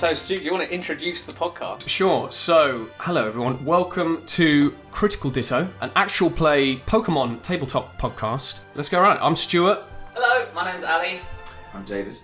[0.00, 1.86] So, Stu, do you want to introduce the podcast?
[1.86, 2.30] Sure.
[2.30, 3.62] So, hello everyone.
[3.66, 8.60] Welcome to Critical Ditto, an actual play Pokemon tabletop podcast.
[8.74, 9.18] Let's go around.
[9.18, 9.82] I'm Stuart,
[10.14, 11.20] Hello, my name's Ali.
[11.74, 12.18] I'm David.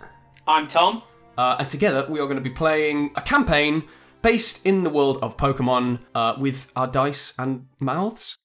[0.48, 1.02] I'm Tom.
[1.36, 3.84] uh, and together we are going to be playing a campaign
[4.22, 8.38] based in the world of Pokemon uh, with our dice and mouths.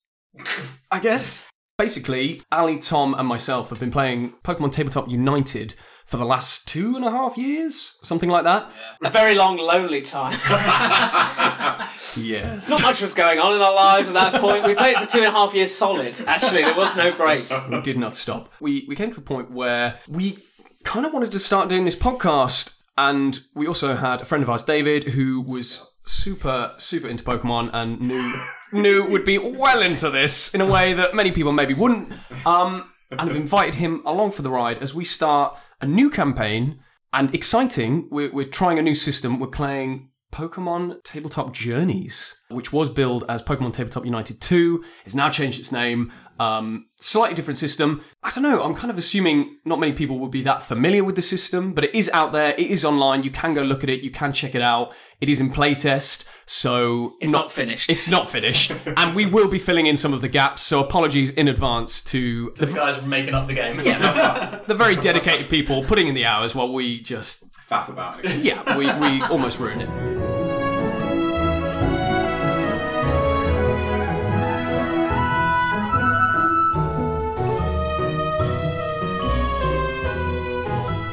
[0.92, 1.48] I guess.
[1.78, 5.76] Basically, Ali, Tom, and myself have been playing Pokemon Tabletop United
[6.12, 8.70] for the last two and a half years, something like that.
[9.02, 10.38] A very long, lonely time.
[12.18, 12.70] Yes.
[12.70, 14.68] Not much was going on in our lives at that point.
[14.68, 16.22] We played for two and a half years solid.
[16.28, 17.50] Actually, there was no break.
[17.70, 18.52] we did not stop.
[18.60, 20.38] We we came to a point where we
[20.84, 24.50] kind of wanted to start doing this podcast, and we also had a friend of
[24.50, 28.34] ours, David, who was super super into Pokemon and knew
[28.74, 32.12] knew would be well into this in a way that many people maybe wouldn't.
[32.46, 36.80] Um, and have invited him along for the ride as we start a new campaign.
[37.14, 39.38] And exciting, we're, we're trying a new system.
[39.38, 44.84] We're playing Pokemon Tabletop Journeys, which was billed as Pokemon Tabletop United 2.
[45.04, 46.12] It's now changed its name.
[46.40, 48.04] Um, slightly different system.
[48.24, 51.16] I don't know, I'm kind of assuming not many people would be that familiar with
[51.16, 53.90] the system, but it is out there, it is online, you can go look at
[53.92, 54.92] it, you can check it out.
[55.20, 57.92] It is in playtest, so It's not finished.
[57.92, 60.64] It's not finished, and we will be filling in some of the gaps.
[60.64, 63.80] So apologies in advance to The guys making up the game.
[63.84, 68.36] Yeah, the very dedicated people putting in the hours while we just Faff about it.
[68.44, 70.41] yeah we, we almost ruined it.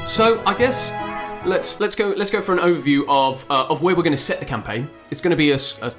[0.09, 0.95] So I guess
[1.45, 4.17] let's let's go let's go for an overview of uh, of where we're going to
[4.17, 4.89] set the campaign.
[5.11, 5.59] It's going to be a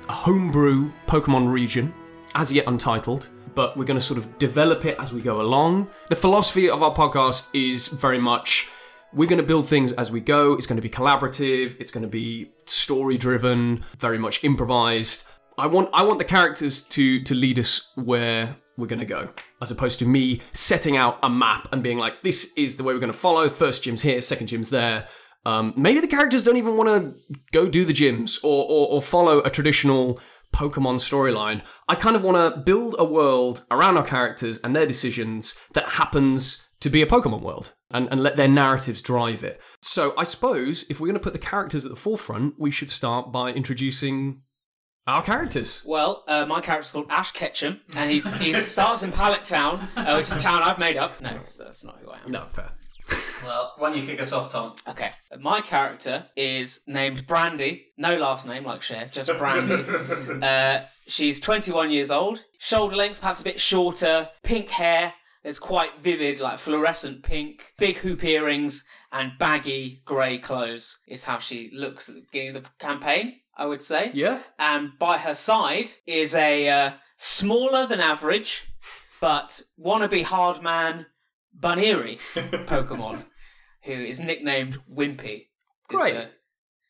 [0.09, 1.93] homebrew Pokemon region,
[2.33, 5.89] as yet untitled, but we're going to sort of develop it as we go along.
[6.09, 8.67] The philosophy of our podcast is very much
[9.13, 10.53] we're going to build things as we go.
[10.53, 11.79] It's going to be collaborative.
[11.79, 15.25] It's going to be story driven, very much improvised.
[15.55, 19.29] I want I want the characters to to lead us where we're going to go,
[19.61, 22.93] as opposed to me setting out a map and being like, this is the way
[22.93, 23.49] we're going to follow.
[23.49, 25.07] First gym's here, second gym's there.
[25.45, 29.01] Um, maybe the characters don't even want to go do the gyms or, or, or
[29.01, 30.19] follow a traditional
[30.53, 31.61] Pokemon storyline.
[31.87, 35.89] I kind of want to build a world around our characters and their decisions that
[35.89, 39.61] happens to be a Pokemon world and, and let their narratives drive it.
[39.81, 42.89] So I suppose if we're going to put the characters at the forefront, we should
[42.89, 44.41] start by introducing
[45.09, 45.83] our characters.
[45.85, 50.13] Well, uh, my character's called Ash Ketchum, and he's, he starts in Pallet Town, uh,
[50.15, 51.19] which is a town I've made up.
[51.21, 52.31] No, that's- that's not who I am.
[52.31, 52.71] No, fair.
[53.43, 54.75] Well, when you kick us off, Tom.
[54.87, 55.11] Okay.
[55.39, 57.87] My character is named Brandy.
[57.97, 59.83] No last name like Cher, just Brandy.
[60.45, 62.43] uh, she's 21 years old.
[62.59, 64.29] Shoulder length, perhaps a bit shorter.
[64.43, 65.13] Pink hair.
[65.43, 67.73] It's quite vivid, like fluorescent pink.
[67.79, 72.63] Big hoop earrings and baggy grey clothes is how she looks at the beginning of
[72.65, 74.11] the campaign, I would say.
[74.13, 74.39] Yeah.
[74.57, 78.67] And by her side is a uh, smaller than average,
[79.21, 81.05] but wannabe hard man
[81.53, 83.23] Buneary Pokemon,
[83.83, 85.47] who is nicknamed Wimpy.
[85.89, 86.13] Great.
[86.13, 86.29] the-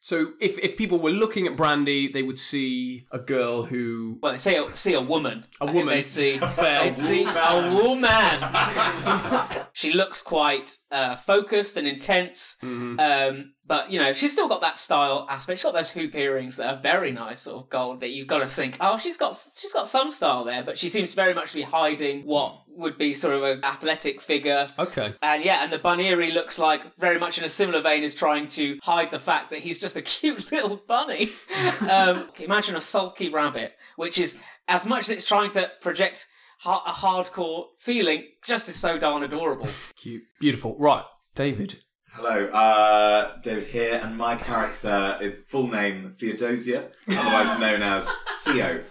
[0.02, 4.19] So if, if people were looking at Brandy, they would see a girl who.
[4.22, 5.46] well, they see a, see a woman.
[5.59, 5.88] A woman.
[5.88, 9.66] They'd see, they'd see a woman.
[9.74, 12.57] she looks quite uh, focused and intense.
[12.63, 13.00] Mm-hmm.
[13.00, 15.59] Um, but, you know, she's still got that style aspect.
[15.59, 18.40] She's got those hoop earrings that are very nice, sort of gold, that you've got
[18.40, 21.50] to think, oh, she's got she's got some style there, but she seems very much
[21.52, 24.68] to be hiding what would be sort of an athletic figure.
[24.80, 25.13] Okay.
[25.22, 28.47] And yeah, and the Buneary looks like very much in a similar vein is trying
[28.50, 31.30] to hide the fact that he's just a cute little bunny.
[31.91, 36.28] um, imagine a sulky rabbit, which is as much as it's trying to project
[36.62, 39.68] ha- a hardcore feeling, just is so darn adorable.
[39.95, 40.24] Cute.
[40.39, 40.75] Beautiful.
[40.80, 41.04] Right.
[41.36, 41.83] David.
[42.14, 48.10] Hello, uh, David here, and my character is full name Theodosia, otherwise known as
[48.46, 48.84] Theo.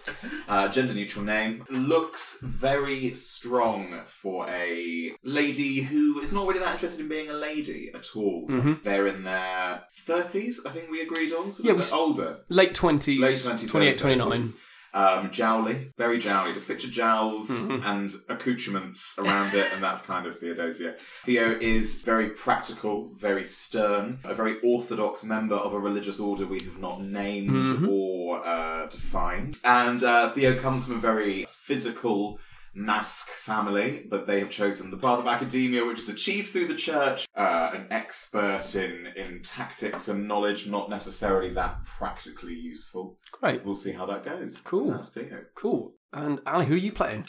[0.49, 1.65] Uh, gender neutral name.
[1.69, 7.35] Looks very strong for a lady who is not really that interested in being a
[7.35, 8.47] lady at all.
[8.82, 11.93] They're in their 30s, I think we agreed on, so Yeah, a we bit s-
[11.93, 12.38] older.
[12.49, 13.19] Late 20s.
[13.20, 14.53] Late 20s, 28, early 29.
[14.94, 15.19] 30s.
[15.19, 16.52] Um, jowly, very jowly.
[16.55, 17.82] Just picture jowls Mm-hmm.
[17.87, 20.94] and accoutrements around it, and that's kind of Theodosia.
[21.25, 26.61] Theo is very practical, very stern, a very orthodox member of a religious order we
[26.64, 27.88] have not named Mm-hmm.
[27.88, 29.58] or uh, defined.
[29.64, 32.38] And uh, Theo comes from a very physical,
[32.78, 36.75] mask family, but they have chosen the path of academia, which is achieved through the
[36.75, 37.26] church.
[37.36, 43.19] Uh, an expert in in tactics and knowledge, not necessarily that practically useful.
[43.32, 43.64] Great.
[43.64, 44.58] We'll see how that goes.
[44.58, 44.92] Cool.
[44.92, 45.44] That's Theo.
[45.54, 45.94] Cool.
[46.12, 47.26] And Ali, who are you playing?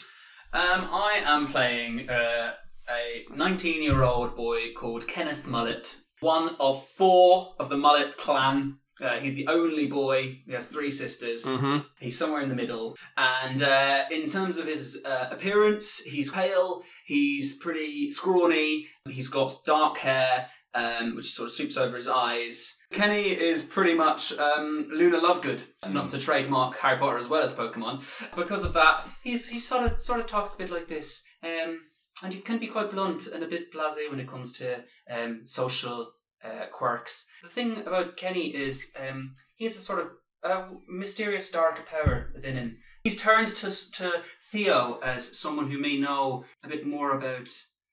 [0.52, 2.52] Um, I am playing uh,
[2.88, 8.78] a 19 year old boy called Kenneth Mullet, one of four of the Mullet clan
[9.00, 10.40] Uh, he's the only boy.
[10.46, 11.44] He has three sisters.
[11.46, 11.84] Mhm.
[11.98, 12.96] He's somewhere in the middle.
[13.16, 16.82] And uh, in terms of his uh, appearance, he's pale.
[17.06, 18.88] He's pretty scrawny.
[19.08, 22.76] He's got dark hair, um, which sort of swoops over his eyes.
[22.92, 27.52] Kenny is pretty much um, Luna Lovegood, not to trademark Harry Potter as well as
[27.52, 28.02] Pokemon.
[28.36, 31.80] Because of that, he's he sort of sort of talks a bit like this, um,
[32.24, 35.42] and he can be quite blunt and a bit blasé when it comes to um,
[35.44, 36.12] social
[36.44, 37.26] uh, quirks.
[37.42, 40.10] The thing about Kenny is um, he has a sort of
[40.42, 42.76] a mysterious dark power within him.
[43.04, 47.48] He's turned to to Theo as someone who may know a bit more about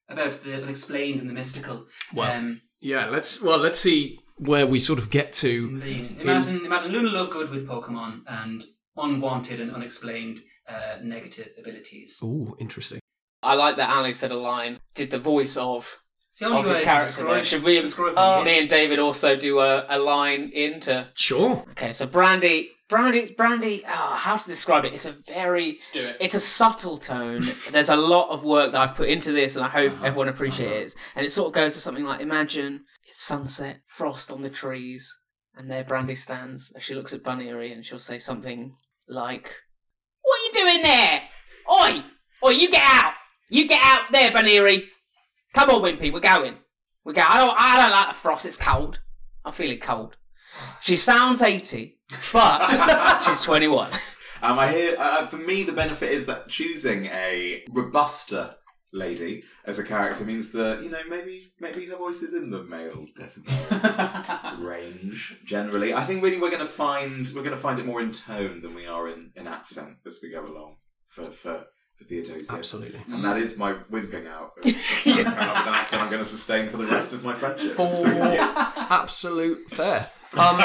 [0.10, 1.86] about the unexplained and the mystical.
[2.14, 5.70] Well, um, Yeah, let's well let's see where we sort of get to.
[5.74, 6.18] Indeed.
[6.22, 8.64] Imagine, imagine Luna Lovegood with Pokemon and
[8.96, 12.20] unwanted and unexplained uh, negative abilities.
[12.24, 13.00] Ooh, interesting.
[13.44, 16.66] I like that Ali said a line, did the voice of It's the only of
[16.66, 17.44] way his I can character describe- there.
[17.46, 21.08] Should we, describe uh, him, me and David also do a, a line into.
[21.16, 21.66] Sure.
[21.72, 24.94] Okay, so Brandy, Brandy, Brandy, oh, how to describe it?
[24.94, 25.80] It's a very.
[25.94, 26.18] do it.
[26.20, 27.44] It's a subtle tone.
[27.72, 30.94] There's a lot of work that I've put into this, and I hope everyone appreciates
[30.94, 31.00] it.
[31.16, 35.14] And it sort of goes to something like imagine it's sunset, frost on the trees,
[35.56, 38.76] and there Brandy stands as she looks at Bunny and she'll say something
[39.08, 39.56] like,
[40.22, 41.22] What are you doing there?
[41.72, 42.04] Oi!
[42.46, 43.14] Oi, you get out!
[43.50, 44.58] You get out there, Bunny
[45.58, 46.54] Come on, Wimpy, we're going.
[47.04, 47.26] We're going.
[47.28, 49.00] I don't, I don't like the frost, it's cold.
[49.44, 50.16] I'm feeling cold.
[50.82, 51.98] She sounds 80,
[52.32, 53.92] but she's 21.
[54.44, 54.96] Um, I hear.
[55.00, 58.54] Uh, for me, the benefit is that choosing a robuster
[58.94, 62.64] lady as a character means that you know maybe maybe her voice is in the
[62.64, 65.92] male decibel range generally.
[65.92, 68.62] I think really we're going to find we're going to find it more in tone
[68.62, 70.76] than we are in, in accent as we go along
[71.08, 71.66] for for,
[71.98, 72.54] for Theodosia.
[72.54, 73.02] Absolutely.
[73.08, 74.54] And that is my wimping out.
[74.58, 74.74] Of, of
[75.04, 77.24] trying to come up with an accent I'm going to sustain for the rest of
[77.24, 77.74] my friendship.
[77.74, 77.84] For
[78.90, 80.10] absolute fair.
[80.34, 80.60] Um,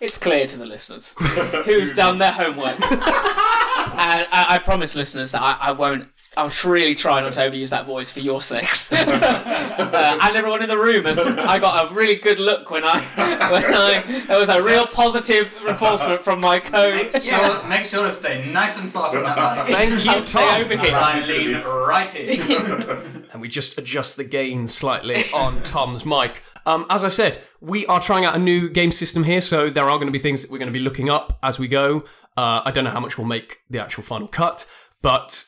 [0.00, 1.14] It's clear to the listeners
[1.66, 2.80] who's done their homework.
[2.80, 6.08] and I, I promise listeners that I, I won't.
[6.38, 10.68] I'll really try not to overuse that voice for your sakes, uh, and everyone in
[10.68, 11.04] the room.
[11.04, 13.00] As I got a really good look when I,
[13.50, 17.12] when I, there was a real positive reinforcement from my coach.
[17.12, 19.76] Make sure, make sure to stay nice and far from that mic.
[19.76, 20.60] thank you, I'll stay Tom.
[20.60, 20.94] over here.
[20.94, 23.26] I lean right in.
[23.32, 26.44] and we just adjust the gain slightly on Tom's mic.
[26.66, 29.90] Um, as I said, we are trying out a new game system here, so there
[29.90, 32.04] are going to be things that we're going to be looking up as we go.
[32.36, 34.68] Uh, I don't know how much we'll make the actual final cut,
[35.02, 35.44] but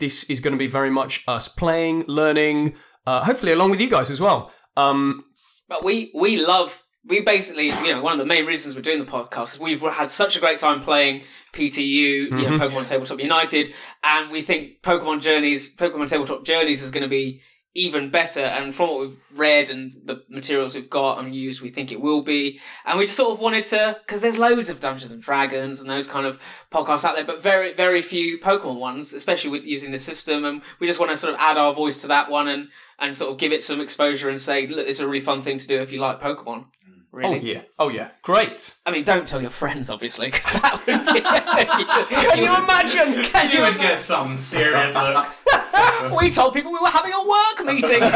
[0.00, 2.74] this is going to be very much us playing, learning,
[3.06, 4.52] uh, hopefully along with you guys as well.
[4.76, 5.24] Um,
[5.68, 8.98] But we we love we basically you know one of the main reasons we're doing
[8.98, 11.22] the podcast is we've had such a great time playing
[11.54, 16.90] PTU, you know, Pokemon Tabletop United, and we think Pokemon Journeys, Pokemon Tabletop Journeys is
[16.90, 17.40] going to be
[17.74, 18.40] even better.
[18.40, 22.00] And from what we've read and the materials we've got and used, we think it
[22.00, 22.60] will be.
[22.84, 25.88] And we just sort of wanted to because there's loads of Dungeons and Dragons and
[25.88, 26.40] those kind of
[26.72, 30.44] podcasts out there, but very very few Pokemon ones, especially with using the system.
[30.44, 32.68] And we just want to sort of add our voice to that one and
[32.98, 35.58] and sort of give it some exposure and say, look, it's a really fun thing
[35.58, 36.66] to do if you like Pokemon.
[37.12, 37.40] Oh Really.
[37.54, 38.74] yeah, oh yeah, great.
[38.86, 41.20] I mean, don't tell your friends, obviously, because that would be.
[42.28, 43.24] Can you imagine?
[43.24, 45.44] Can You you would get some serious looks.
[46.20, 48.02] we told people we were having a work meeting.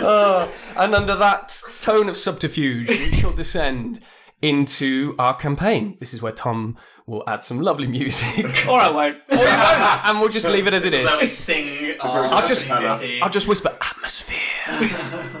[0.00, 4.00] Uh, and under that tone of subterfuge, we shall descend
[4.40, 5.96] into our campaign.
[6.00, 6.76] This is where Tom
[7.06, 8.66] will add some lovely music.
[8.66, 9.16] or I won't.
[9.30, 11.36] Or you won't, and we'll just leave it as it Let me is.
[11.36, 11.96] sing.
[12.00, 12.70] I'll just.
[12.70, 15.39] I'll just whisper atmosphere.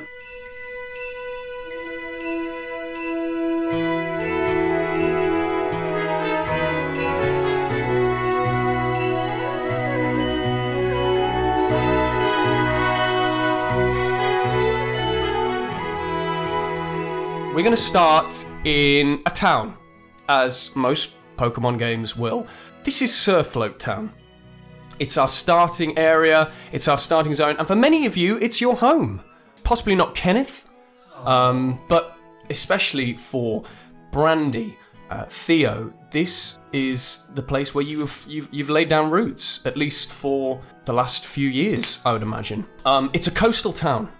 [17.60, 19.76] We're going to start in a town,
[20.30, 22.46] as most Pokemon games will.
[22.84, 24.14] This is Surfloat Town.
[24.98, 28.76] It's our starting area, it's our starting zone, and for many of you, it's your
[28.76, 29.20] home.
[29.62, 30.66] Possibly not Kenneth,
[31.26, 32.16] um, but
[32.48, 33.64] especially for
[34.10, 34.78] Brandy,
[35.10, 40.10] uh, Theo, this is the place where you've, you've you've laid down roots, at least
[40.12, 42.66] for the last few years, I would imagine.
[42.86, 44.10] Um, it's a coastal town.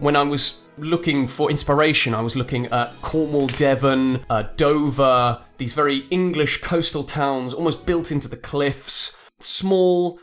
[0.00, 5.74] When I was looking for inspiration, I was looking at Cornwall, Devon, uh, Dover, these
[5.74, 10.18] very English coastal towns, almost built into the cliffs, small,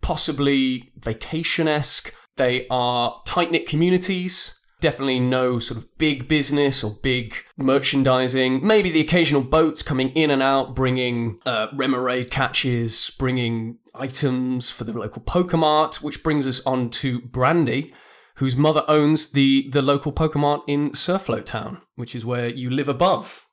[0.00, 2.14] possibly vacation esque.
[2.36, 4.56] They are tight knit communities.
[4.80, 8.66] Definitely no sort of big business or big merchandising.
[8.66, 14.84] Maybe the occasional boats coming in and out, bringing uh, Remoraid catches, bringing items for
[14.84, 17.92] the local Pokemart, which brings us on to Brandy,
[18.40, 22.88] whose mother owns the the local Pokemon in Surfloat Town, which is where you live
[22.88, 23.46] above.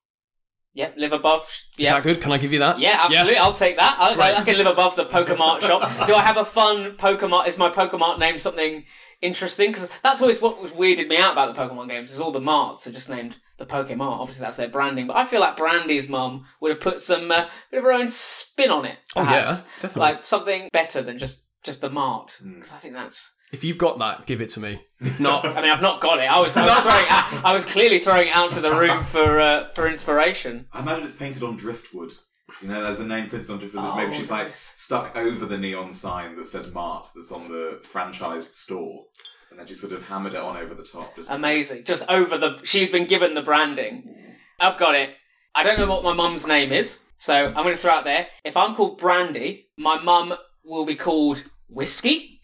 [0.74, 1.42] Yep, live above.
[1.44, 1.94] Is Yeah.
[1.96, 2.22] that good?
[2.22, 2.78] Can I give you that?
[2.80, 3.38] Yeah, absolutely.
[3.38, 3.98] I'll take that.
[4.00, 4.38] I, Great.
[4.38, 5.82] I can live above the Pokemart shop.
[6.08, 7.48] Do I have a fun Pokemart?
[7.48, 8.86] Is my Pokemart name something
[9.20, 9.72] interesting?
[9.72, 12.12] Because that's always what was weirded me out about the Pokemon games.
[12.12, 14.20] Is all the marts are just named the Pokemart.
[14.20, 15.08] Obviously, that's their branding.
[15.08, 18.10] But I feel like Brandy's mum would have put some uh, bit of her own
[18.10, 19.00] spin on it.
[19.16, 19.62] Oh, yeah, Perhaps.
[19.82, 20.00] definitely.
[20.02, 22.40] Like something better than just just the mart.
[22.46, 23.34] Because I think that's.
[23.52, 24.82] If you've got that, give it to me.
[25.00, 26.24] If not, I mean, I've not got it.
[26.30, 29.04] I was, I was throwing out, I was clearly throwing it out to the room
[29.06, 30.68] for uh, for inspiration.
[30.74, 32.14] I imagine it's painted on driftwood.
[32.62, 33.84] You know, there's a name printed on driftwood.
[33.84, 34.72] that Oh, maybe she's like nice.
[34.76, 39.04] stuck over the neon sign that says Mart that's on the franchised store.
[39.50, 41.16] And then she sort of hammered it on over the top.
[41.16, 41.84] Just Amazing.
[41.86, 42.60] Just over the.
[42.64, 44.36] She's been given the branding.
[44.60, 45.12] I've got it.
[45.56, 48.28] I don't know what my mum's name is, so I'm going to throw out there.
[48.44, 52.37] If I'm called Brandy, my mum will be called Whiskey.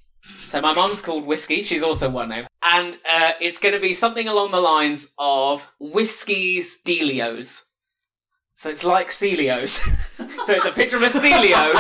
[0.54, 1.64] So my mum's called Whiskey.
[1.64, 5.68] She's also one name, and uh, it's going to be something along the lines of
[5.80, 7.64] Whiskey's Delios.
[8.56, 9.80] So it's like Sealeos.
[10.46, 11.72] so it's a picture of a Sealeo.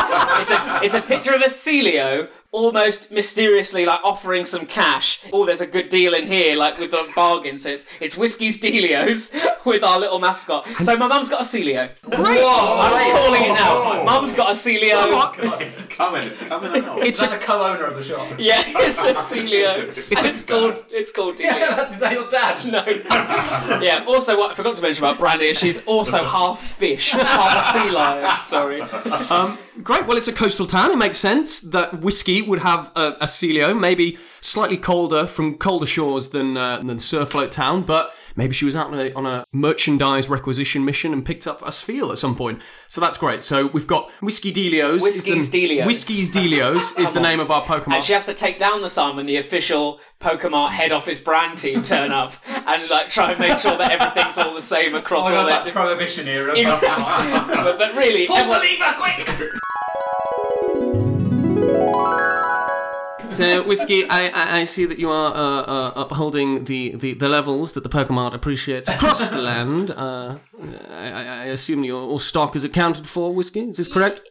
[0.42, 5.19] It's a, it's a picture of a Sealeo almost mysteriously like offering some cash.
[5.33, 7.57] Oh, there's a good deal in here, like with a bargain.
[7.57, 9.33] So it's it's Whiskey's Delios
[9.65, 10.65] with our little mascot.
[10.67, 11.89] So my mum's got a Sealeo.
[12.05, 12.79] Whoa!
[12.79, 14.03] I'm calling it now.
[14.05, 15.62] Mum's got a Sealeo.
[15.62, 17.00] it's coming, it's coming out.
[17.00, 18.27] it's Is that a the co-owner of the shop?
[18.38, 20.17] Yeah, it's a Sealeo.
[20.17, 21.60] and it's called it's called Delio.
[21.60, 22.63] Yeah, that's is that your dad?
[22.65, 22.83] No.
[23.81, 24.05] yeah.
[24.07, 27.89] Also, what I forgot to mention about Brandy is she's also half fish, half sea
[27.89, 28.45] lion.
[28.45, 28.81] Sorry.
[28.81, 30.06] um, great.
[30.06, 30.92] Well, it's a coastal town.
[30.92, 35.86] It makes sense that whiskey would have a, a Sealeo, maybe slightly colder from colder
[35.86, 39.46] shores than uh, than Surfloat Town, but maybe she was out on a, on a
[39.51, 42.62] merchandise requisition mission and picked up a Spheal at some point.
[42.88, 43.44] So that's great.
[43.44, 44.98] So we've got Whiskey Delios.
[44.98, 45.86] is Whiskey's the, Delios.
[45.86, 47.96] Whiskey's Delios is the name of our Pokemon.
[47.96, 51.58] And she has to take down the sign when the official Pokemon head office brand
[51.60, 55.25] team turn up and like try and make sure that everything's all the same across
[55.25, 56.53] Oh, all that's their like prohibition era.
[56.63, 59.53] but, but really, Pull the lever, quick!
[63.33, 67.27] So, Whiskey, I, I, I see that you are uh, uh, upholding the, the, the
[67.27, 69.89] levels that the Pokemon appreciates across the land.
[69.89, 70.37] Uh,
[70.91, 73.61] I, I assume your all stock is accounted for, Whiskey.
[73.69, 74.21] Is this correct?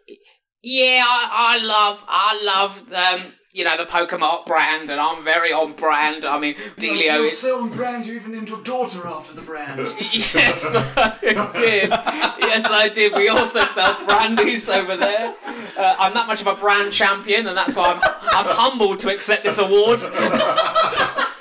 [0.62, 5.52] Yeah, I, I love, I love, um, you know, the Pokemon brand, and I'm very
[5.52, 6.24] on brand.
[6.24, 7.36] I mean, Delio is.
[7.38, 9.78] so on brand, you even named your daughter after the brand.
[10.12, 10.64] Yes,
[10.96, 11.90] I did.
[11.90, 13.12] Yes, I did.
[13.14, 15.34] We also sell brandies over there.
[15.78, 18.00] Uh, I'm that much of a brand champion, and that's why I'm,
[18.46, 20.00] I'm humbled to accept this award.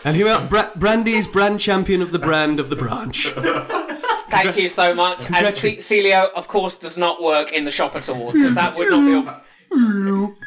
[0.04, 3.28] And here we are, Bra- Brandy's brand champion of the brand of the branch.
[4.30, 5.30] Thank you so much.
[5.32, 8.76] And C- Sealeo, of course, does not work in the shop at all because that
[8.76, 10.41] would not be.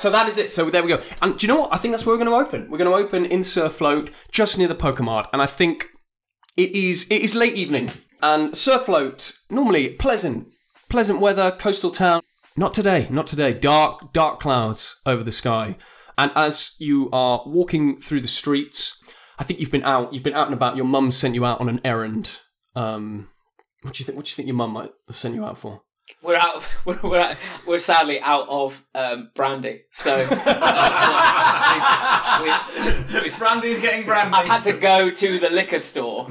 [0.00, 0.50] So that is it.
[0.50, 1.02] So there we go.
[1.20, 1.74] And do you know what?
[1.74, 2.70] I think that's where we're going to open.
[2.70, 5.26] We're going to open in Surfloat, just near the Pokemart.
[5.32, 5.88] And I think
[6.56, 7.90] it is it is late evening.
[8.22, 10.48] And Surfloat, normally pleasant,
[10.88, 12.22] pleasant weather, coastal town.
[12.56, 13.52] Not today, not today.
[13.52, 15.76] Dark, dark clouds over the sky.
[16.16, 18.96] And as you are walking through the streets,
[19.38, 20.14] I think you've been out.
[20.14, 20.76] You've been out and about.
[20.76, 22.38] Your mum sent you out on an errand.
[22.74, 23.28] Um,
[23.82, 24.16] what do you think?
[24.16, 25.82] What do you think your mum might have sent you out for?
[26.22, 26.62] We're out.
[26.86, 27.36] We're, we're, out-
[27.66, 30.30] we're sadly out of um, brandy, so we,
[33.22, 34.34] we, Brandy's getting brandy.
[34.34, 36.26] I've had to go to the liquor store.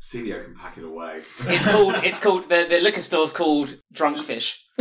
[0.00, 1.22] Sealeo can pack it away.
[1.46, 1.94] It's called.
[2.04, 2.48] It's called.
[2.48, 4.64] The, the liquor store's called Drunk Fish.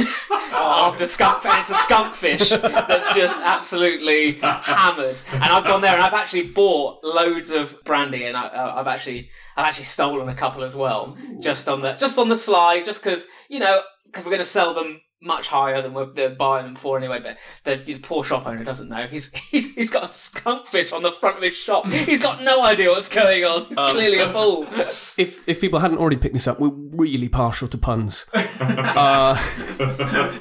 [0.53, 5.17] After skunk, it's a skunk fish that's just absolutely hammered.
[5.33, 8.87] And I've gone there and I've actually bought loads of brandy, and I, uh, I've
[8.87, 12.81] actually, I've actually stolen a couple as well, just on the, just on the sly,
[12.83, 16.29] just because you know, because we're going to sell them much higher than we're, they're
[16.31, 17.19] buying them for anyway.
[17.19, 19.05] But the, the poor shop owner doesn't know.
[19.11, 21.85] He's he's got a skunk fish on the front of his shop.
[21.87, 23.65] He's got no idea what's going on.
[23.65, 24.67] He's clearly a fool.
[25.17, 28.25] If if people hadn't already picked this up, we're really partial to puns.
[28.33, 29.35] uh,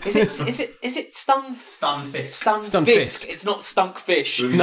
[0.07, 2.37] Is it is it is it stun Stun fist.
[2.41, 3.21] stun, Stun fisk?
[3.23, 3.31] fisk.
[3.33, 4.39] It's not stunk fish.
[4.39, 4.57] Drum,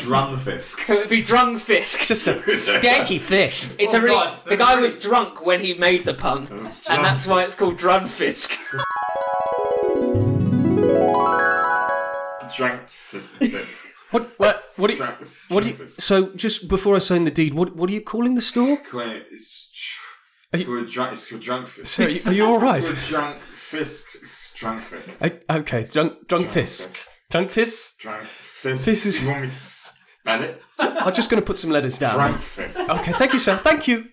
[0.00, 0.80] drum fisk.
[0.82, 2.00] So it'd be drunk fisk.
[2.02, 3.66] just a skanky fish.
[3.78, 6.46] It's Oh a really, God, the guy really- was drunk when he made the pun,
[6.88, 8.08] and that's why it's called drunk
[12.56, 12.58] fisk.
[12.58, 13.92] Drank fist.
[14.10, 15.04] What what what do you,
[15.48, 18.34] what do you, so just before I sign the deed, what what are you calling
[18.36, 18.78] the store?
[19.32, 19.72] It's,
[20.52, 21.12] it's called drunk.
[21.12, 21.92] It's called drunk fist.
[21.92, 22.78] So, are you all right?
[22.88, 24.06] It's drunk fist.
[24.22, 25.18] It's drunk fist.
[25.22, 26.96] O- Okay, drunk drunk fisk.
[27.30, 27.98] Drunk fisk.
[27.98, 28.84] Drunk fist.
[28.84, 30.62] This is- Do you want me to spell it?
[30.78, 32.14] I'm just going to put some letters down.
[32.14, 32.78] Drunk fist.
[32.88, 33.56] Okay, thank you, sir.
[33.64, 34.06] Thank you.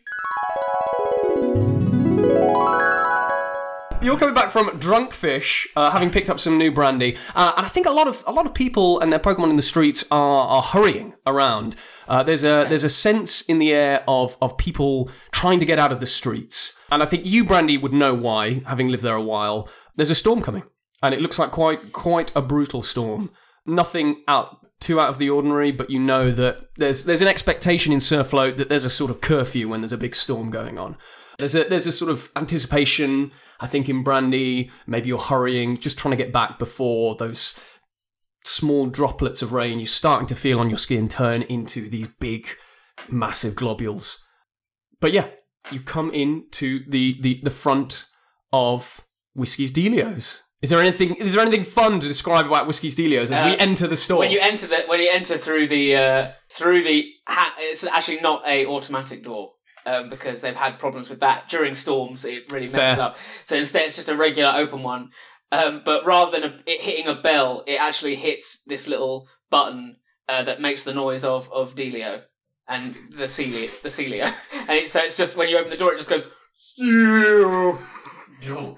[4.01, 7.65] You're coming back from Drunk Fish, uh, having picked up some new brandy, uh, and
[7.65, 10.03] I think a lot of a lot of people and their Pokemon in the streets
[10.09, 11.75] are, are hurrying around.
[12.07, 15.79] Uh, there's a there's a sense in the air of of people trying to get
[15.79, 19.15] out of the streets, and I think you, Brandy, would know why, having lived there
[19.15, 19.69] a while.
[19.95, 20.63] There's a storm coming,
[21.03, 23.29] and it looks like quite quite a brutal storm.
[23.65, 27.93] Nothing out too out of the ordinary, but you know that there's there's an expectation
[27.93, 30.97] in Surfloat that there's a sort of curfew when there's a big storm going on.
[31.37, 33.31] There's a there's a sort of anticipation.
[33.61, 37.57] I think in Brandy, maybe you're hurrying, just trying to get back before those
[38.43, 42.47] small droplets of rain you're starting to feel on your skin turn into these big,
[43.07, 44.17] massive globules.
[44.99, 45.27] But yeah,
[45.71, 48.07] you come into the the, the front
[48.51, 49.01] of
[49.35, 50.41] Whiskey's Delios.
[50.61, 51.15] Is there anything?
[51.15, 54.19] Is there anything fun to describe about Whiskey's Delios as we Uh, enter the store?
[54.19, 58.21] When you enter the when you enter through the uh, through the ha- it's actually
[58.21, 59.53] not a automatic door.
[59.85, 63.01] Um, because they've had problems with that during storms, it really messes Fair.
[63.01, 63.17] up.
[63.45, 65.09] So instead, it's just a regular open one.
[65.51, 69.97] Um, but rather than a, it hitting a bell, it actually hits this little button
[70.29, 72.21] uh, that makes the noise of of Delio
[72.67, 75.93] and the Sealeo, the Sealeo, and it, so it's just when you open the door,
[75.93, 76.27] it just goes,
[76.79, 77.79] Oh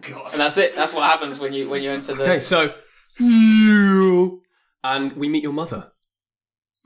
[0.01, 0.31] god.
[0.31, 0.75] and that's it.
[0.75, 2.23] That's what happens when you when you enter the.
[2.23, 2.73] okay, so
[3.19, 4.41] you
[4.83, 5.91] and we meet your mother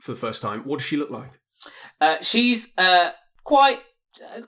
[0.00, 0.60] for the first time.
[0.60, 1.30] What does she look like?
[2.00, 3.10] Uh, she's uh,
[3.42, 3.80] quite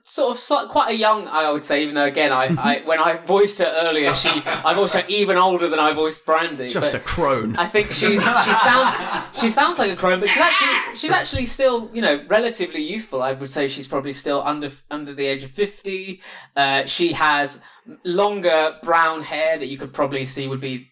[0.03, 1.83] sort of slight, quite a young, I would say.
[1.83, 5.37] Even though again, I, I when I voiced her earlier, she I voiced her even
[5.37, 6.67] older than I voiced Brandy.
[6.67, 7.55] Just a crone.
[7.57, 11.45] I think she's she sounds she sounds like a crone, but she's actually she's actually
[11.45, 13.21] still you know relatively youthful.
[13.21, 16.21] I would say she's probably still under under the age of fifty.
[16.55, 17.61] Uh, she has
[18.03, 20.89] longer brown hair that you could probably see would be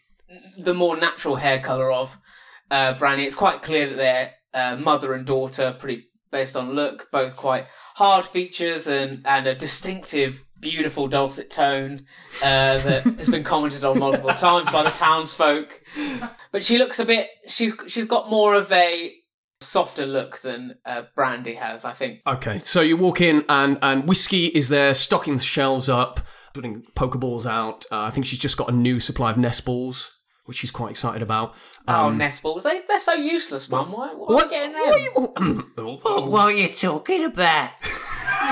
[0.57, 2.17] the more natural hair color of
[2.71, 3.25] uh, Brandy.
[3.25, 7.67] It's quite clear that they're uh, mother and daughter, pretty based on look, both quite
[7.95, 10.43] hard features and and a distinctive.
[10.61, 12.05] Beautiful dulcet tone
[12.43, 15.81] uh, that has been commented on multiple times by the townsfolk
[16.51, 17.29] but she looks a bit.
[17.47, 19.13] She's she's got more of a
[19.61, 21.85] softer look than uh, Brandy has.
[21.85, 22.21] I think.
[22.25, 26.21] Okay, so you walk in and and whiskey is there, stocking the shelves up,
[26.53, 27.85] putting pokeballs out.
[27.91, 30.18] Uh, I think she's just got a new supply of nest balls,
[30.49, 31.53] which she's quite excited about.
[31.87, 32.63] oh, um, nest balls.
[32.65, 33.91] They they're so useless, Mum.
[33.93, 35.63] Why, why are you getting them?
[36.03, 37.69] What, What are you talking about?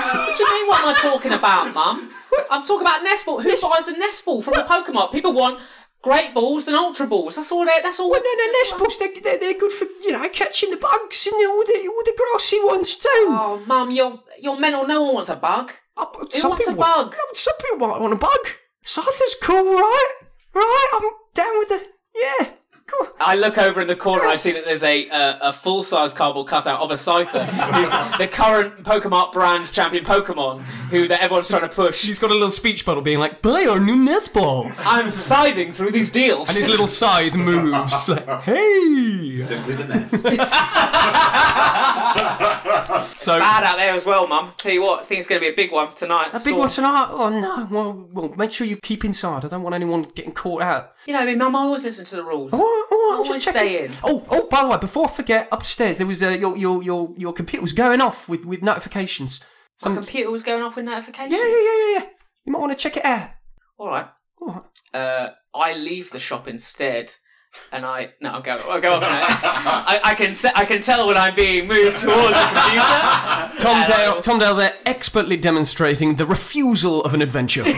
[0.00, 0.66] What do you mean?
[0.68, 2.10] What am I talking about, Mum?
[2.50, 3.40] I'm talking about nest ball.
[3.42, 5.12] Who buys a nest ball from the Pokemon?
[5.12, 5.60] People want
[6.02, 7.36] great balls and ultra balls.
[7.36, 7.64] That's all.
[7.64, 8.10] They, that's all.
[8.10, 11.26] Well, no, no, nest balls, they're, they're, they're good for, you know, catching the bugs
[11.26, 13.08] and all the, all the grassy ones too.
[13.28, 14.86] Oh, Mum, you're you're mental.
[14.86, 15.72] No one wants a bug.
[15.96, 17.10] Oh, but Who wants a people- bug?
[17.12, 18.40] No, some people might want a bug.
[18.82, 20.12] Scyther's cool, right?
[20.54, 20.88] Right?
[20.94, 22.48] I'm down with the, yeah.
[22.88, 23.08] Cool.
[23.20, 24.22] I look over in the corner.
[24.22, 27.44] And I see that there's a uh, a full size cardboard cutout of a Scyther,
[27.74, 31.98] who's the current Pokemon brand champion Pokemon, who that everyone's trying to push.
[31.98, 35.72] She's got a little speech bubble being like, "Buy our new nest balls." I'm scything
[35.72, 36.48] through these deals.
[36.48, 40.24] and his little scythe moves like, "Hey!" Simply the nest.
[43.16, 44.52] So bad out there as well, Mum.
[44.56, 46.30] Tell you what, I think it's going to be a big one tonight.
[46.32, 47.08] A big one tonight?
[47.10, 47.66] Oh, no.
[47.70, 49.44] Well, well, make sure you keep inside.
[49.44, 50.92] I don't want anyone getting caught out.
[51.06, 52.52] You know, I mean, Mum, I always listen to the rules.
[52.54, 53.92] All all right, I'm just checking.
[54.04, 57.14] Oh, oh, by the way, before I forget, upstairs there was uh, your your your
[57.16, 59.40] your computer was going off with with notifications.
[59.40, 59.46] My
[59.84, 61.32] Some, computer was going off with notifications.
[61.32, 62.04] yeah, yeah, yeah, yeah, yeah.
[62.44, 63.30] You might want to check it out.
[63.78, 64.06] All right.
[64.40, 64.62] All right.
[65.00, 67.14] Uh, I leave the shop instead,
[67.72, 68.56] and I no, I'll go.
[68.68, 69.08] I'll go off now.
[69.20, 73.60] I, I can se- I can tell when I'm being moved towards the computer.
[73.60, 77.64] Tom Dale, Tom Dale, they're expertly demonstrating the refusal of an adventure.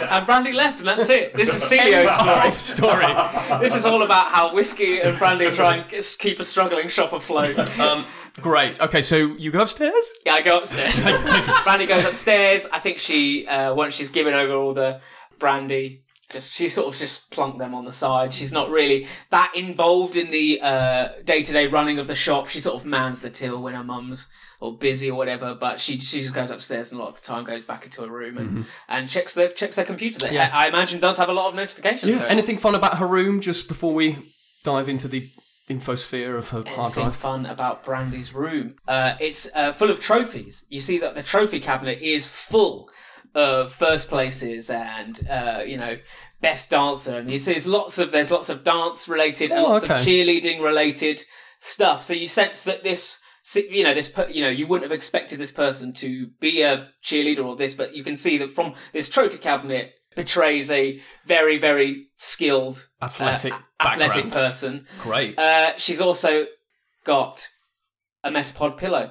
[0.00, 1.34] and Brandy left, and that's it.
[1.34, 2.52] This is Sealeo's story.
[2.52, 3.60] Story.
[3.60, 7.12] This is all about how whiskey and Brandy try and k- keep a struggling shop
[7.12, 7.58] afloat.
[7.78, 8.06] Um,
[8.40, 8.80] great.
[8.80, 10.10] Okay, so you go upstairs.
[10.26, 11.02] Yeah, I go upstairs.
[11.64, 12.66] Brandy goes upstairs.
[12.72, 15.00] I think she, uh, once she's given over all the
[15.38, 16.03] brandy,
[16.34, 18.34] just she sort of just plunked them on the side.
[18.34, 20.58] She's not really that involved in the
[21.24, 22.48] day to day running of the shop.
[22.48, 24.28] She sort of mans the till when her mum's
[24.60, 25.54] or busy or whatever.
[25.54, 28.02] But she she just goes upstairs and a lot of the time goes back into
[28.02, 30.18] her room and, and checks the checks their computer.
[30.18, 30.50] That Yeah.
[30.52, 32.14] I imagine does have a lot of notifications.
[32.16, 32.22] it.
[32.28, 34.18] Anything fun about her room just before we
[34.64, 35.30] dive into the
[35.68, 37.16] infosphere of her hard anything drive?
[37.16, 38.76] fun about Brandy's room.
[38.86, 40.64] Uh, it's uh, full of trophies.
[40.68, 42.88] You see that the trophy cabinet is full
[43.34, 45.96] of first places and uh, you know
[46.44, 49.70] best dancer, and you see there's lots of there's lots of dance related and Oh,
[49.70, 49.94] lots okay.
[49.96, 51.24] of cheerleading related
[51.58, 52.04] stuff.
[52.04, 53.20] So you sense that this.
[53.54, 54.08] You know this.
[54.08, 57.74] per- You know you wouldn't have expected this person to be a cheerleader or this,
[57.74, 63.06] but you can see that from this trophy cabinet betrays a very, very skilled, uh,
[63.06, 64.86] Athletic athletic person.
[65.02, 65.38] Great.
[65.38, 66.46] Uh, she's also
[67.04, 67.50] got
[68.22, 69.10] a Metapod pillow.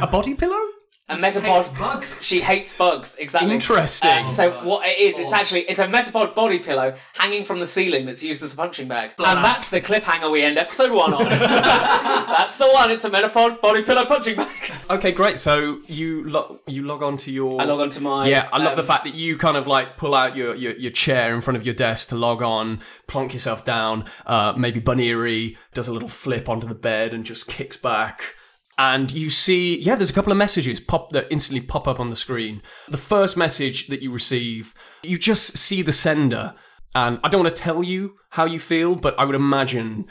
[0.00, 0.64] a body pillow?
[1.10, 1.64] A metapod.
[1.64, 2.22] Hates bugs.
[2.22, 3.16] She hates bugs.
[3.16, 3.54] Exactly.
[3.54, 4.26] Interesting.
[4.26, 4.64] Uh, so God.
[4.66, 5.34] what it is, it's Oh.
[5.34, 8.88] actually it's a metapod body pillow hanging from the ceiling that's used as a punching
[8.88, 11.24] bag, and that's the cliffhanger we end episode one on.
[11.28, 12.90] that's the one.
[12.90, 14.48] It's a metapod body pillow punching bag.
[14.90, 15.38] Okay, great.
[15.38, 17.60] So you lo- you log on to your.
[17.60, 19.66] I log on to my Yeah, I love the um, fact that you kind of
[19.66, 22.80] like pull out your, your, your chair in front of your desk to log on,
[23.06, 24.06] plonk yourself down.
[24.26, 28.34] Uh, maybe Buneary does a little flip onto the bed and just kicks back.
[28.78, 32.10] And you see, yeah, there's a couple of messages pop that instantly pop up on
[32.10, 32.62] the screen.
[32.88, 36.54] The first message that you receive, you just see the sender,
[36.94, 40.06] and I don't want to tell you how you feel, but I would imagine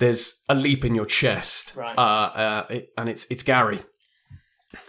[0.00, 1.74] there's a leap in your chest.
[1.76, 1.96] Right.
[1.96, 3.80] Uh, uh, it, and it's it's Gary.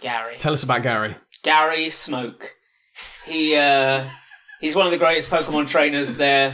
[0.00, 0.34] Gary.
[0.38, 1.14] Tell us about Gary.
[1.44, 2.56] Gary Smoke.
[3.26, 4.04] He uh,
[4.60, 6.52] he's one of the greatest Pokemon trainers there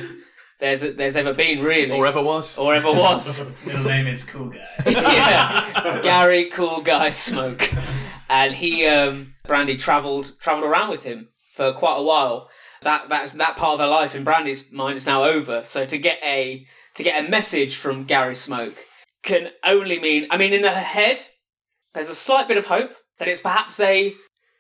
[0.61, 2.59] there's there's ever been, really, Or ever was.
[2.59, 3.39] or ever was.
[3.39, 4.59] His middle name is Cool Guy.
[4.87, 5.60] yeah,
[6.03, 7.71] Gary, cool guy, smoke,
[8.29, 12.49] and he um, Brandy travelled travelled around with him for quite a while.
[12.83, 15.65] That that's that part of her life in Brandy's mind is now over.
[15.65, 18.87] So to get a to get a message from Gary Smoke
[19.23, 21.19] can only mean, I mean, in her head,
[21.95, 24.15] there's a slight bit of hope that it's perhaps a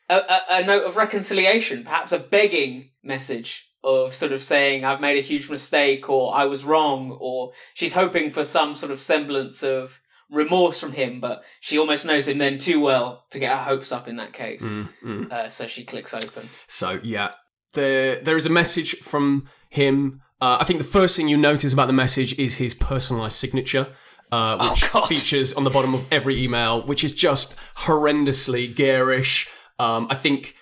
[0.08, 5.00] a, a, a note of reconciliation, perhaps a begging message of sort of saying I've
[5.00, 9.00] made a huge mistake or I was wrong, or she's hoping for some sort of
[9.00, 9.99] semblance of
[10.30, 13.92] remorse from him, but she almost knows him then too well to get her hopes
[13.92, 14.62] up in that case.
[14.64, 15.30] Mm.
[15.30, 16.48] Uh, so she clicks open.
[16.66, 17.32] So yeah,
[17.74, 20.20] there there is a message from him.
[20.40, 23.88] Uh, I think the first thing you notice about the message is his personalized signature,
[24.32, 29.48] uh, which Oh, features on the bottom of every email, which is just horrendously garish.
[29.78, 30.54] Um, I think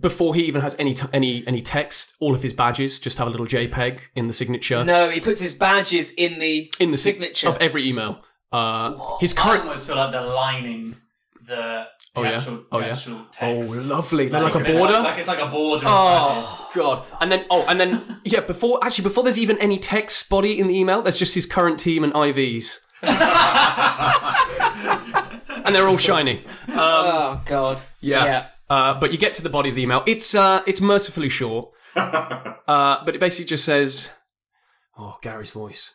[0.00, 3.26] before he even has any t- any any text, all of his badges just have
[3.26, 6.96] a little JPEG in the signature No, he puts his badges in the in the
[6.96, 7.48] sig- signature.
[7.48, 8.22] of every email.
[8.52, 9.62] Uh, his I current.
[9.64, 10.96] almost feel like they're lining
[11.46, 11.86] the, the
[12.16, 12.30] Oh, yeah?
[12.32, 12.92] actual, Oh, the yeah?
[12.92, 14.26] actual Oh, lovely!
[14.28, 14.92] They're like a it's border.
[15.00, 16.46] Like, it's like a border of badges.
[16.50, 17.06] Oh god!
[17.20, 20.66] And then oh, and then yeah, before actually before there's even any text body in
[20.66, 22.78] the email, there's just his current team and IVs,
[25.64, 26.44] and they're all shiny.
[26.68, 27.82] oh God.
[28.00, 28.24] Yeah.
[28.24, 28.46] Yeah.
[28.68, 30.02] Uh, but you get to the body of the email.
[30.06, 34.10] It's uh, it's mercifully short, uh, but it basically just says,
[34.96, 35.94] "Oh, Gary's voice."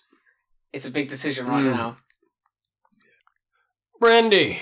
[0.74, 1.72] It's a big decision right Mm.
[1.74, 1.98] now.
[4.00, 4.60] Brandy,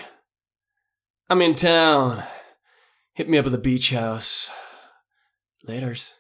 [1.29, 2.23] I'm in town.
[3.15, 4.49] Hit me up at the beach house.
[5.63, 6.13] Later's.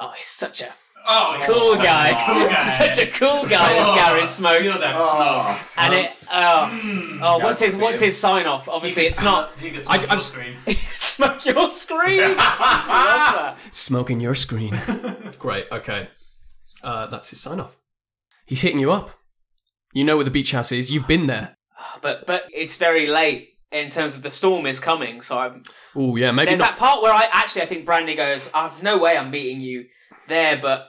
[0.00, 0.68] Oh, he's such a
[1.06, 2.12] Oh, cool so guy.
[2.26, 2.64] Cool guy.
[2.66, 4.60] such a cool guy, this Oh, Gary Smoke.
[4.62, 5.54] Feel that Oh.
[5.58, 5.70] smoke.
[5.76, 8.68] And it, oh, oh, what's his, what's his sign off?
[8.70, 10.56] Obviously, it's not You can I- smoke I'm your s- screen.
[10.96, 12.22] smoke your screen.
[12.38, 13.74] I love that.
[13.74, 14.80] Smoking your screen.
[15.38, 15.66] Great.
[15.70, 16.08] Okay.
[16.82, 17.76] Uh, that's his sign off.
[18.46, 19.10] He's hitting you up.
[19.92, 20.90] You know where the beach house is.
[20.90, 21.56] You've been there.
[22.02, 25.20] But but it's very late in terms of the storm is coming.
[25.22, 26.70] So I'm Oh yeah, maybe there's not.
[26.72, 29.86] that part where I actually I think Brandy goes, oh, no way I'm meeting you
[30.28, 30.88] there, but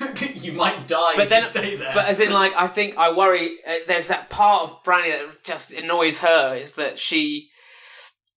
[0.34, 1.92] you might die but if then you stay there.
[1.94, 3.50] but as in like I think I worry.
[3.66, 7.48] Uh, there's that part of Brandy that just annoys her is that she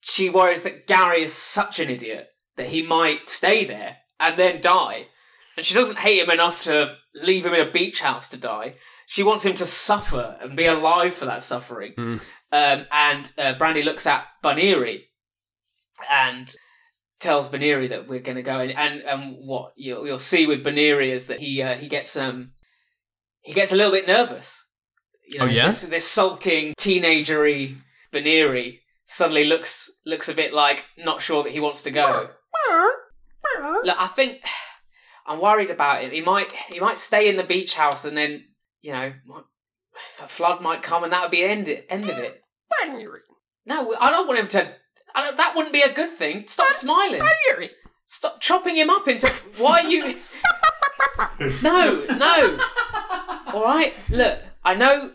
[0.01, 4.61] she worries that Gary is such an idiot that he might stay there and then
[4.61, 5.07] die,
[5.57, 8.75] and she doesn't hate him enough to leave him in a beach house to die.
[9.11, 11.93] She wants him to suffer and be alive for that suffering.
[12.51, 15.09] Um, and uh, Brandy looks at Buneary
[16.11, 16.53] and
[17.19, 20.63] tells Buneary that we're going to go in, and and what you'll, you'll see with
[20.63, 22.51] Buneary is that he uh, he gets um
[23.41, 24.63] he gets a little bit nervous.
[25.27, 25.65] You know, Oh, yeah?
[25.65, 27.77] this, this sulking teenagery
[28.11, 32.29] Buneary suddenly looks looks a bit like not sure that he wants to go.
[33.85, 34.41] Look, I think
[35.25, 36.13] I'm worried about it.
[36.13, 38.45] He might he might stay in the beach house, and then
[38.81, 39.13] you know
[40.21, 42.41] a flood might come, and that would be end end of it.
[43.65, 44.73] No, I don't want him to.
[45.15, 46.45] I don't, that wouldn't be a good thing.
[46.47, 47.19] Stop smiling.
[48.07, 49.27] Stop chopping him up into.
[49.57, 50.17] Why are you?
[51.63, 52.57] No, no.
[53.53, 53.93] All right.
[54.09, 55.11] Look, I know,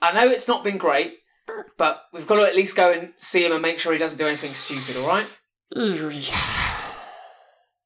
[0.00, 1.14] I know it's not been great,
[1.76, 4.18] but we've got to at least go and see him and make sure he doesn't
[4.18, 4.96] do anything stupid.
[5.02, 5.26] All right.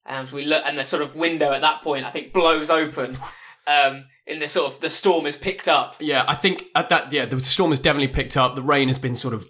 [0.06, 3.18] And we look, and the sort of window at that point, I think, blows open.
[3.66, 5.96] Um, in this sort of the storm is picked up.
[5.98, 7.12] Yeah, I think at that.
[7.12, 8.54] Yeah, the storm has definitely picked up.
[8.54, 9.44] The rain has been sort of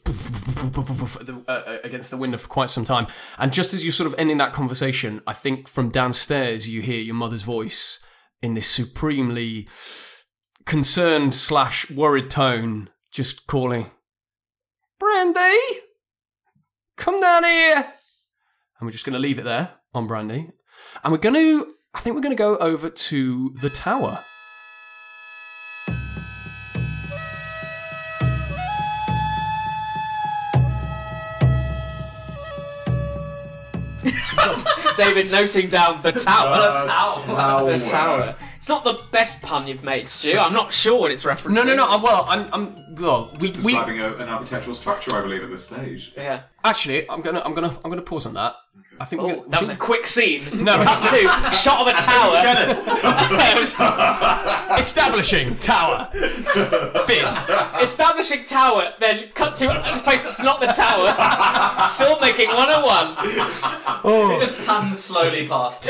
[1.85, 3.07] against the window for quite some time.
[3.39, 7.01] And just as you're sort of ending that conversation, I think from downstairs you hear
[7.01, 8.01] your mother's voice
[8.43, 9.69] in this supremely
[10.65, 13.91] concerned slash worried tone, just calling,
[14.99, 15.59] "Brandy,
[16.97, 20.51] come down here." And we're just going to leave it there on Brandy,
[21.05, 21.75] and we're going to.
[21.93, 24.25] I think we're going to go over to the tower.
[34.97, 36.57] David noting down the tower.
[36.57, 37.71] The tower.
[37.73, 38.37] The tower.
[38.57, 40.39] It's not the best pun you've made, Stu.
[40.39, 41.55] I'm not sure what it's referencing.
[41.55, 41.89] No, no, no.
[41.89, 42.49] I'm, well, I'm.
[42.53, 46.13] I'm well, we, Just describing we, a, an architectural structure, I believe, at this stage.
[46.17, 46.43] Yeah.
[46.63, 48.55] Actually, I'm gonna, I'm gonna, I'm gonna pause on that
[49.01, 50.43] I think we're Oh, gonna, that was a quick scene.
[50.65, 50.77] No.
[50.85, 52.37] Cut to shot of a tower.
[54.79, 56.09] establishing tower.
[57.07, 57.25] Finn.
[57.83, 61.09] Establishing tower, then cut to a place that's not the tower.
[61.95, 63.17] Filmmaking 101.
[64.33, 65.85] It just pans slowly past.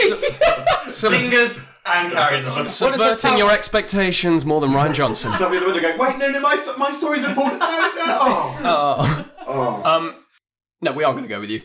[0.88, 2.68] Sub- Fingers and carries on.
[2.68, 5.32] subverting tower- your expectations more than Rian Johnson.
[5.32, 7.58] Somebody at the window going, wait, no, no, my, sto- my story's important.
[7.60, 8.18] No, no.
[8.20, 9.26] Oh.
[9.46, 9.82] Oh.
[9.84, 10.14] Um,
[10.80, 11.60] no, we are going to go with you.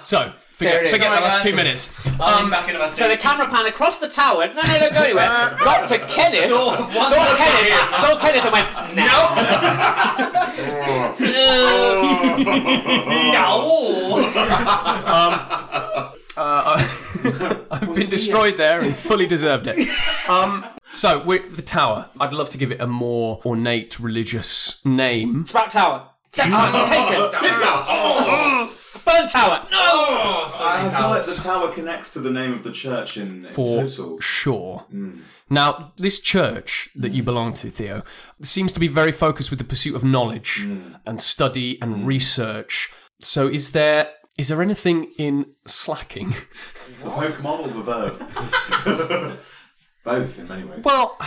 [0.00, 1.94] So forget, forget the last two minutes.
[2.20, 4.46] I'm back in my So the camera pan across the tower.
[4.48, 5.56] No, no, don't go anywhere.
[5.58, 6.48] Got to Kenneth.
[6.48, 7.98] Saw Saw, Kenneth.
[7.98, 9.12] Saw Kenneth and went, no.
[16.34, 16.82] Uh,
[17.70, 19.86] I've been destroyed there and fully deserved it.
[20.28, 22.08] Um, so the tower.
[22.18, 25.44] I'd love to give it a more ornate religious name.
[25.44, 26.08] Sprout Tower.
[26.32, 28.01] Ta- oh, it's taken.
[29.04, 29.66] Burn Tower.
[29.70, 29.78] No.
[29.78, 33.52] Oh, I feel like the tower connects to the name of the church in, in
[33.52, 34.20] For total.
[34.20, 34.86] sure.
[34.92, 35.20] Mm.
[35.50, 37.26] Now, this church that you mm.
[37.26, 38.02] belong to, Theo,
[38.40, 41.00] seems to be very focused with the pursuit of knowledge mm.
[41.06, 42.90] and study and research.
[43.20, 46.34] So, is there is there anything in Slaking?
[47.02, 49.38] The Pokemon or the verb?
[50.04, 50.84] Both, in many ways.
[50.84, 51.18] Well,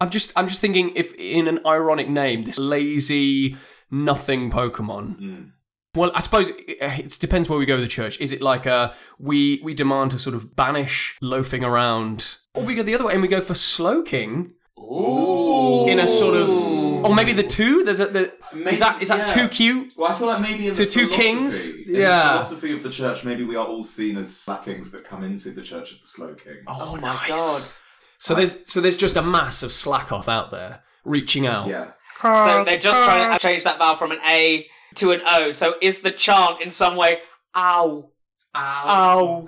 [0.00, 3.56] I'm just I'm just thinking if in an ironic name, this lazy
[3.90, 5.52] nothing Pokemon.
[5.96, 8.20] Well, I suppose it, it depends where we go with the church.
[8.20, 12.74] Is it like a we we demand to sort of banish loafing around, or we
[12.74, 14.52] go the other way and we go for Slowking?
[14.78, 15.88] Ooh.
[15.88, 17.82] in a sort of, or maybe the two?
[17.82, 18.32] There's a the,
[18.70, 19.34] is that is that yeah.
[19.34, 19.92] too cute?
[19.96, 21.76] Well, I feel like maybe in To two philosophy- kings?
[21.88, 22.22] in Yeah.
[22.22, 25.50] the philosophy of the church, maybe we are all seen as Slakings that come into
[25.50, 26.58] the Church of the Slow King.
[26.66, 27.62] Oh, oh, my God.
[28.18, 31.66] So there's so there's just a mass of slack off out there reaching out.
[31.68, 31.92] Yeah.
[32.22, 35.52] So they're just trying to change that vowel from an A to an O.
[35.52, 37.20] So is the chant in some way,
[37.54, 38.10] ow,
[38.54, 39.46] ow,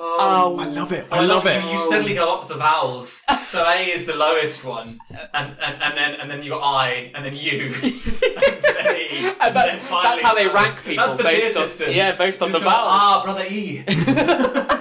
[0.00, 0.56] ow.
[0.60, 1.06] I love it.
[1.10, 1.72] I I love you, it.
[1.72, 3.22] You steadily go up the vowels.
[3.46, 4.98] So A is the lowest one,
[5.32, 9.32] and, and, and then and then you got I, and then U, and then E,
[9.40, 11.94] And that's, then finally that's how they rank people That's the tier based on system.
[11.94, 12.88] yeah, based on Just the go, vowels.
[12.92, 13.84] Ah, brother E.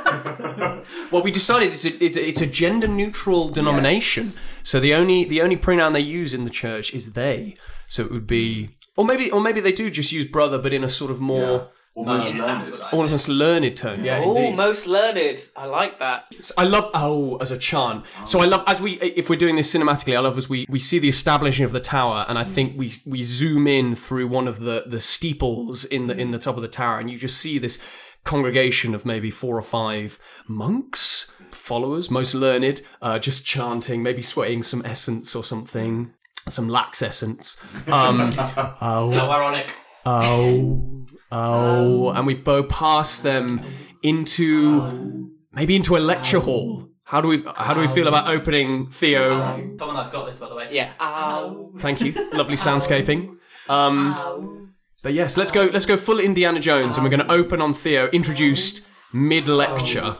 [1.11, 4.25] Well, we decided it's a, it's a, it's a gender neutral denomination.
[4.63, 7.55] So the only the only pronoun they use in the church is they.
[7.87, 10.83] So it would be, or maybe or maybe they do just use brother, but in
[10.83, 12.61] a sort of more Almost Yeah, learned.
[12.61, 14.03] that's what I almost learned tone.
[14.03, 14.55] Yeah, Oh, indeed.
[14.55, 15.39] most learned.
[15.55, 16.25] I like that.
[16.55, 18.05] I love oh as a chant.
[18.25, 20.77] So I love as we if we're doing this cinematically, I love as we we
[20.77, 24.47] see the establishing of the tower, and I think we we zoom in through one
[24.47, 27.37] of the the steeples in the in the top of the tower, and you just
[27.39, 27.79] see this
[28.23, 34.63] congregation of maybe four or five monks, followers, most learned, uh, just chanting, maybe swaying
[34.63, 36.13] some essence or something,
[36.51, 37.57] some lax essence.
[37.87, 39.67] Um, oh, How ironic.
[40.05, 43.61] oh, oh, and we bow past them
[44.03, 46.89] into maybe into a lecture hall.
[47.03, 49.39] How do we how do we feel about opening Theo?
[49.77, 50.67] Tom and I've got this, by the way.
[50.71, 50.91] Yeah.
[50.99, 51.71] Ow.
[51.79, 53.37] Thank you, lovely soundscaping.
[53.69, 57.61] Um, but yes, let's go let's go full Indiana Jones, and we're going to open
[57.61, 58.81] on Theo, introduced
[59.13, 60.17] mid lecture.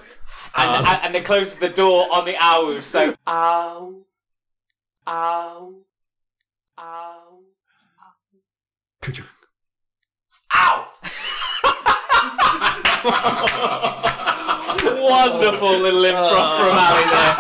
[0.55, 2.79] And, and, and they close the door on the ow.
[2.79, 4.05] So ow,
[5.05, 5.75] ow,
[6.79, 7.39] ow.
[9.01, 9.19] Could?
[10.55, 10.87] Ow!
[14.99, 17.35] Wonderful little improv from Ali there.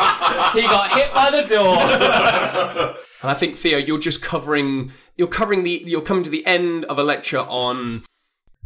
[0.53, 2.95] He got hit by the door.
[3.21, 6.85] And I think Theo, you're just covering you're covering the you're coming to the end
[6.85, 8.03] of a lecture on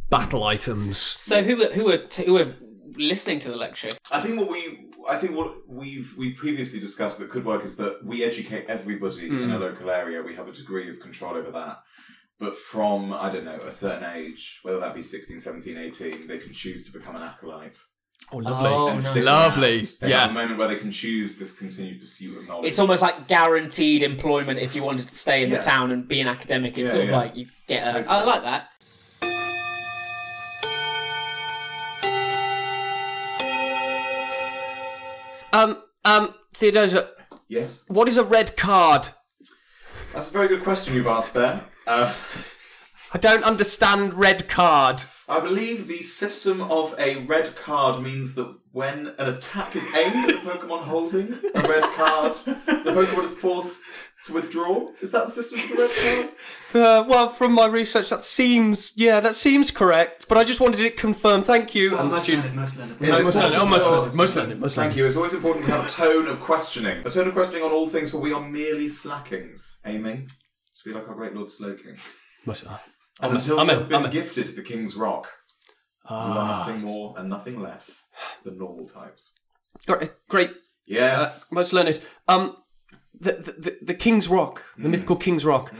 [0.10, 0.98] battle items.
[0.98, 2.54] So who were, who were who were
[2.98, 3.90] listening to the lecture?
[4.12, 7.76] I think what we, I think what we've we previously discussed that could work is
[7.78, 9.52] that we educate everybody in Hmm.
[9.54, 10.22] a local area.
[10.22, 11.80] We have a degree of control over that.
[12.40, 16.40] But from, I don't know, a certain age, whether that be 16, 17, 18, they
[16.40, 17.78] can choose to become an acolyte.
[18.32, 19.16] Oh, lovely, Oh, and nice.
[19.18, 19.78] lovely.
[19.78, 19.88] around.
[20.02, 22.68] They have a moment where they can choose this continued pursuit of knowledge.
[22.70, 25.58] It's almost like guaranteed employment if you wanted to stay in Yeah.
[25.58, 26.78] the town and be an academic.
[26.78, 27.92] It's Yeah, sort of like you get a.
[27.94, 28.08] Totally.
[28.08, 28.70] I like that.
[35.54, 37.10] Um, um, Theodosia,
[37.48, 37.86] Yes?
[37.88, 39.10] what is a red card?
[40.14, 41.62] That's a very good question you've asked there.
[41.88, 42.14] Uh,
[43.14, 45.04] I don't understand red card.
[45.28, 50.32] I believe the system of a red card means that when an attack is aimed
[50.32, 53.84] at the Pokemon holding a red card, the Pokemon is forced
[54.26, 54.90] to withdraw.
[55.02, 56.36] Is that the system for the red card?
[56.74, 60.26] Uh, well, from my research, that seems yeah, that seems correct.
[60.30, 61.46] But I just wanted it confirmed.
[61.46, 61.98] Thank you.
[61.98, 63.02] and the most learned, most learned.
[63.02, 64.96] Most learned, important oh, most to- learned, most learned, Thank learned.
[64.96, 65.06] you.
[65.06, 67.06] It's always important to have a tone of questioning.
[67.06, 70.96] A tone of questioning on all things where we are merely Slakings, aiming to be
[70.96, 71.98] like our great Lord Slowking.
[72.46, 72.70] Most, uh,
[73.20, 74.12] And I'm, until I'm, we in, have been I'm in.
[74.12, 75.41] gifted the King's Rock, we are
[76.10, 78.08] Ah, nothing more and nothing less
[78.44, 79.38] than normal types.
[79.88, 80.54] Great, great uh,
[80.86, 81.46] Yes.
[81.52, 82.02] most learned.
[82.28, 82.58] Um,
[83.20, 84.92] the, the the King's Rock, the Hmm.
[84.92, 85.74] mythical King's Rock.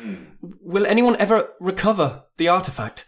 [0.62, 3.08] Will anyone ever recover the artifact?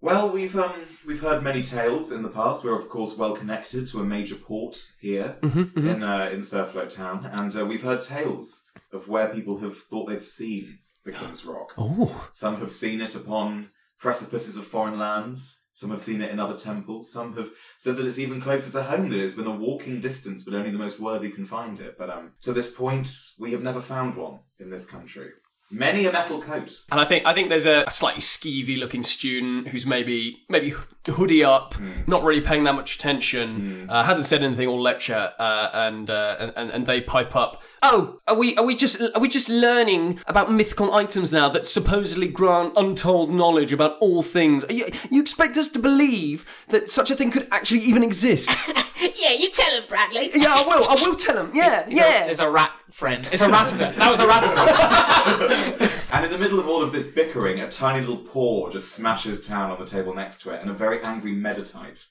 [0.00, 0.72] Well, we've um
[1.06, 2.64] we've heard many tales in the past.
[2.64, 6.94] We're of course well connected to a major port here Mm-hmm, in uh, in Surfloat
[6.94, 11.44] Town, and uh, we've heard tales of where people have thought they've seen the King's
[11.44, 11.72] Rock.
[11.78, 15.60] Oh, Some have seen it upon precipices of foreign lands.
[15.76, 17.12] Some have seen it in other temples.
[17.12, 19.10] Some have said that it's even closer to home.
[19.10, 21.98] That it's been a walking distance, but only the most worthy can find it.
[21.98, 25.32] But um, to this point, we have never found one in this country.
[25.70, 26.80] Many a metal coat.
[26.92, 30.72] and I think I think there's a, a slightly skeevy looking student who's maybe maybe
[31.08, 31.74] hoodie up,
[32.06, 36.52] not really paying that much attention, uh, hasn't said anything all lecture, uh, and, uh,
[36.56, 37.62] and and they pipe up.
[37.82, 41.66] oh, are we are we just are we just learning about mythical items now that
[41.66, 44.64] supposedly grant untold knowledge about all things?
[44.66, 48.50] Are you, you expect us to believe that such a thing could actually even exist?
[49.18, 50.30] Yeah, you tell him, Bradley.
[50.34, 50.88] yeah, I will.
[50.88, 51.50] I will tell him.
[51.54, 52.24] Yeah, yeah.
[52.26, 53.28] There's a rat friend.
[53.30, 53.94] It's a Rattata.
[53.94, 56.02] That was a Rattata.
[56.16, 59.46] And in the middle of all of this bickering, a tiny little paw just smashes
[59.46, 62.06] down on the table next to it, and a very angry Meditite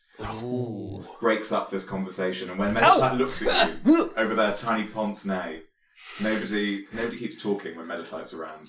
[1.20, 2.52] breaks up this conversation.
[2.52, 5.62] And when Meditite looks at you over their tiny pince nez,
[6.22, 8.68] nobody nobody keeps talking when Meditite's around.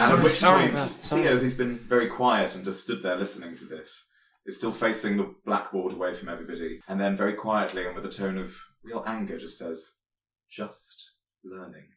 [0.00, 3.66] and at which point, Theo, who's been very quiet and just stood there listening to
[3.66, 4.08] this,
[4.46, 8.10] is still facing the blackboard away from everybody, and then very quietly and with a
[8.10, 9.96] tone of real anger just says,
[10.50, 11.12] Just
[11.44, 11.90] learning.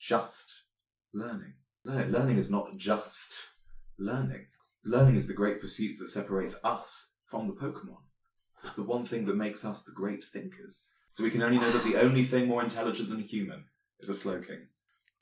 [0.00, 0.64] Just
[1.12, 1.54] learning.
[1.84, 3.32] Learning, is not just
[3.98, 4.46] learning.
[4.84, 8.02] Learning is the great pursuit that separates us from the Pokemon.
[8.64, 10.90] It's the one thing that makes us the great thinkers.
[11.10, 13.66] So we can only know that the only thing more intelligent than a human
[14.00, 14.66] is a Slowking.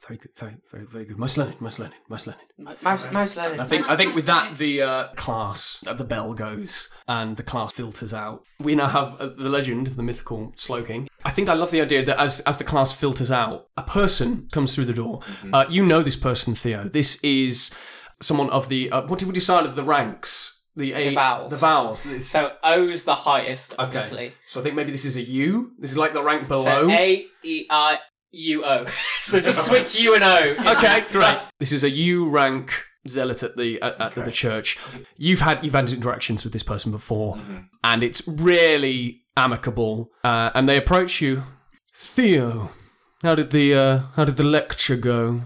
[0.06, 1.16] Very good, very very very good.
[1.18, 2.40] Most learned, most learned, most learned.
[2.82, 3.60] Most, most learned.
[3.60, 7.44] I think I think with that the uh, class uh, the bell goes and the
[7.44, 8.42] class filters out.
[8.58, 11.06] We now have uh, the legend of the mythical Slowking.
[11.24, 14.48] I think I love the idea that as as the class filters out, a person
[14.50, 15.20] comes through the door.
[15.52, 16.84] Uh, you know this person, Theo.
[16.84, 17.70] This is
[18.20, 20.58] someone of the uh, what did we decide of the ranks?
[20.74, 21.50] The, a, The vowels.
[21.52, 22.04] The vowels.
[22.04, 23.82] This- so O's the highest, okay.
[23.82, 24.32] obviously.
[24.46, 25.72] So I think maybe this is a U.
[25.78, 26.90] This is like the rank So below.
[26.90, 27.98] A E I
[28.32, 28.86] U O.
[29.20, 30.72] so just switch U and O.
[30.76, 31.38] Okay, great.
[31.58, 34.78] This is a U rank zealot at the at, at the church.
[35.16, 37.38] You've had you've had interactions with this person before,
[37.84, 40.10] and it's really amicable.
[40.24, 41.42] Uh, and they approach you,
[41.94, 42.70] Theo.
[43.22, 45.42] How did the uh, how did the lecture go?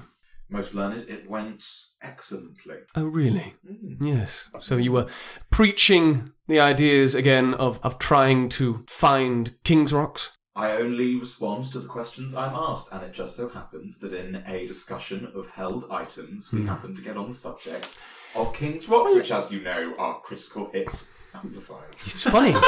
[0.49, 1.65] Most learned, it went
[2.01, 2.77] excellently.
[2.95, 3.55] Oh, really?
[4.01, 4.49] Yes.
[4.61, 5.07] So you were
[5.51, 10.33] preaching the ideas again of of trying to find King's Rocks.
[10.57, 14.43] I only respond to the questions I'm asked, and it just so happens that in
[14.47, 16.69] a discussion of held items, we hmm.
[16.69, 17.99] happen to get on the subject
[18.35, 21.91] of King's Rocks, which, as you know, are critical hit amplifiers.
[21.91, 22.55] It's funny.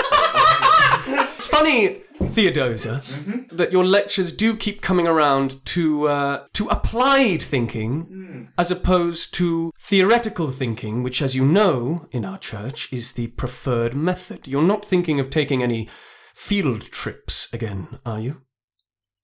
[1.34, 3.56] it's funny, Theodosia, mm-hmm.
[3.56, 8.42] that your lectures do keep coming around to uh, to applied thinking hmm.
[8.58, 13.94] as opposed to theoretical thinking, which, as you know, in our church is the preferred
[13.94, 14.46] method.
[14.46, 15.88] You're not thinking of taking any
[16.38, 18.40] field trips again, are you?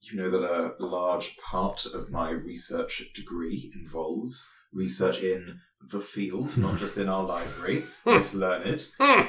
[0.01, 6.59] You know that a large part of my research degree involves research in the field,
[6.59, 7.85] not just in our library.
[8.05, 8.11] Hmm.
[8.11, 8.87] Most learned.
[8.99, 9.23] Hmm.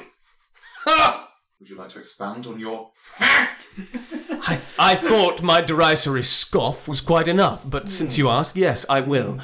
[1.60, 7.28] Would you like to expand on your I, I thought my derisory scoff was quite
[7.28, 7.90] enough, but hmm.
[7.90, 9.40] since you ask, yes, I will.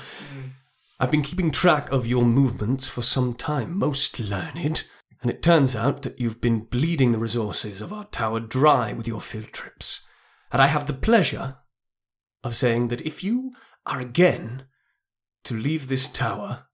[1.00, 4.84] I've been keeping track of your movements for some time, most learned,
[5.22, 9.08] and it turns out that you've been bleeding the resources of our tower dry with
[9.08, 10.02] your field trips.
[10.52, 11.58] And I have the pleasure
[12.44, 13.52] of saying that if you
[13.86, 14.66] are again
[15.44, 16.66] to leave this tower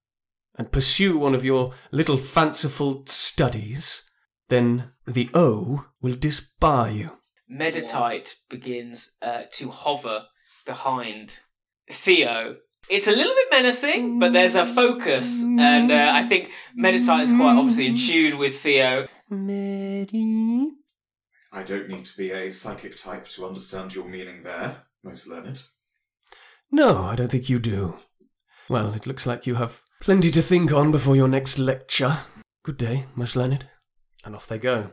[0.58, 4.10] and pursue one of your little fanciful studies,
[4.48, 7.20] then the O will disbar you.
[7.52, 10.26] Meditite begins uh, to hover
[10.66, 11.39] behind
[11.91, 12.58] Theo.
[12.90, 17.34] It's a little bit menacing, but there's a focus, and uh, I think Meditite is
[17.34, 19.06] quite obviously in tune with Theo.
[19.30, 20.72] Medi.
[21.52, 25.64] I don't need to be a psychic type to understand your meaning there, most learned.
[26.72, 27.96] No, I don't think you do.
[28.70, 32.20] Well, it looks like you have plenty to think on before your next lecture.
[32.64, 33.68] Good day, most learned.
[34.24, 34.92] And off they go.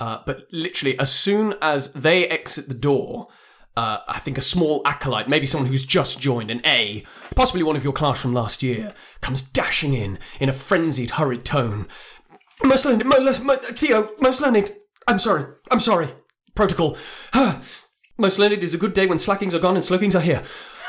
[0.00, 3.28] Uh, but literally, as soon as they exit the door,
[3.76, 7.04] uh, I think a small acolyte, maybe someone who's just joined, an A,
[7.34, 11.44] possibly one of your class from last year, comes dashing in in a frenzied, hurried
[11.44, 11.86] tone.
[12.64, 14.70] Most learned, mo- mo- Theo, most learned.
[15.06, 16.08] I'm sorry, I'm sorry.
[16.54, 16.96] Protocol.
[18.16, 20.42] most learned is a good day when Slakings are gone and Slowkings are here.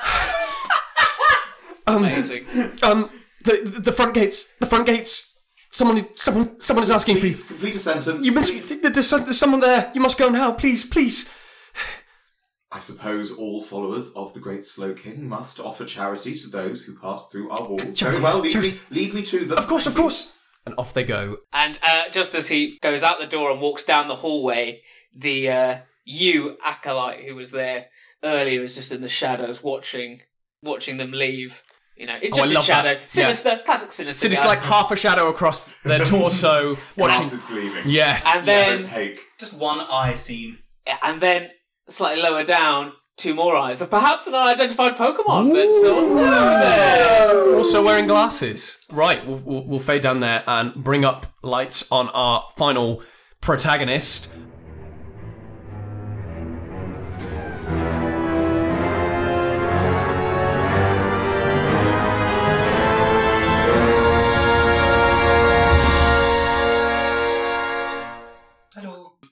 [1.87, 2.45] Amazing.
[2.83, 3.09] Um,
[3.43, 5.33] the, the the front gates, the front gates.
[5.69, 7.33] Someone, someone, someone is asking for you.
[7.33, 8.25] Please complete a sentence.
[8.25, 8.51] You must.
[8.51, 8.81] please.
[8.81, 9.91] There's, there's someone there.
[9.93, 11.29] You must go now, please, please.
[12.71, 17.29] I suppose all followers of the great Slowking must offer charity to those who pass
[17.29, 17.81] through our walls.
[17.95, 18.71] Charity, Very well, lead charity.
[18.73, 19.57] me, lead me to them.
[19.57, 20.33] Of course, of course.
[20.65, 21.37] And off they go.
[21.53, 24.81] And uh, just as he goes out the door and walks down the hallway,
[25.15, 27.85] the uh, you acolyte who was there
[28.21, 30.21] earlier is just in the shadows watching,
[30.61, 31.63] watching them leave.
[31.95, 32.73] You know, it Oh, I just in love that.
[32.83, 33.05] shadow, Yeah.
[33.07, 34.27] sinister, classic sinister.
[34.27, 34.47] So it's guy.
[34.49, 37.21] like half a shadow across their torso, watching.
[37.21, 37.83] Glass is gleaming.
[37.87, 38.27] Yes.
[38.35, 39.19] and then Opaque.
[39.39, 40.59] Just one eye scene.
[41.01, 41.49] and then
[41.89, 47.55] slightly lower down, two more eyes of perhaps an unidentified Pokemon that's also there.
[47.55, 48.79] Also wearing glasses.
[48.91, 53.01] Right, we'll, we'll, we'll fade down there and bring up lights on our final
[53.41, 54.29] protagonist.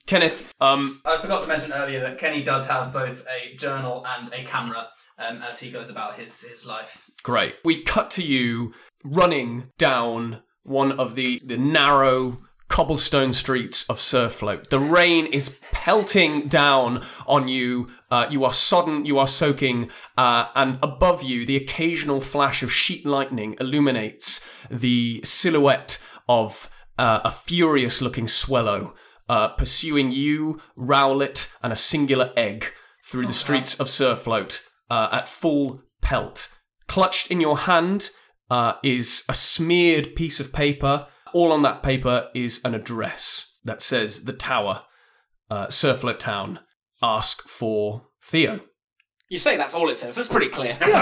[0.08, 4.32] Kenneth, um, I forgot to mention earlier that Kenny does have both a journal and
[4.34, 7.10] a camera um, as he goes about his, his life.
[7.24, 7.56] Great.
[7.64, 14.70] We cut to you running down one of the, the narrow cobblestone streets of Surfloat.
[14.70, 17.90] The rain is pelting down on you.
[18.10, 22.72] Uh, you are sodden, you are soaking, uh, and above you, the occasional flash of
[22.72, 28.94] sheet lightning illuminates the silhouette of uh, a furious looking swallow.
[29.28, 32.72] Uh, pursuing you, Rowlet, and a singular egg
[33.04, 36.50] through the streets of Surfloat uh, at full pelt.
[36.88, 38.12] Clutched in your hand
[38.50, 41.08] uh, is a smeared piece of paper.
[41.34, 44.84] All on that paper is an address that says the tower,
[45.50, 46.60] uh, Surfloat Town.
[47.02, 48.62] Ask for Theo.
[49.28, 50.16] You say that's all it says.
[50.16, 50.78] That's pretty clear.
[50.82, 50.94] I,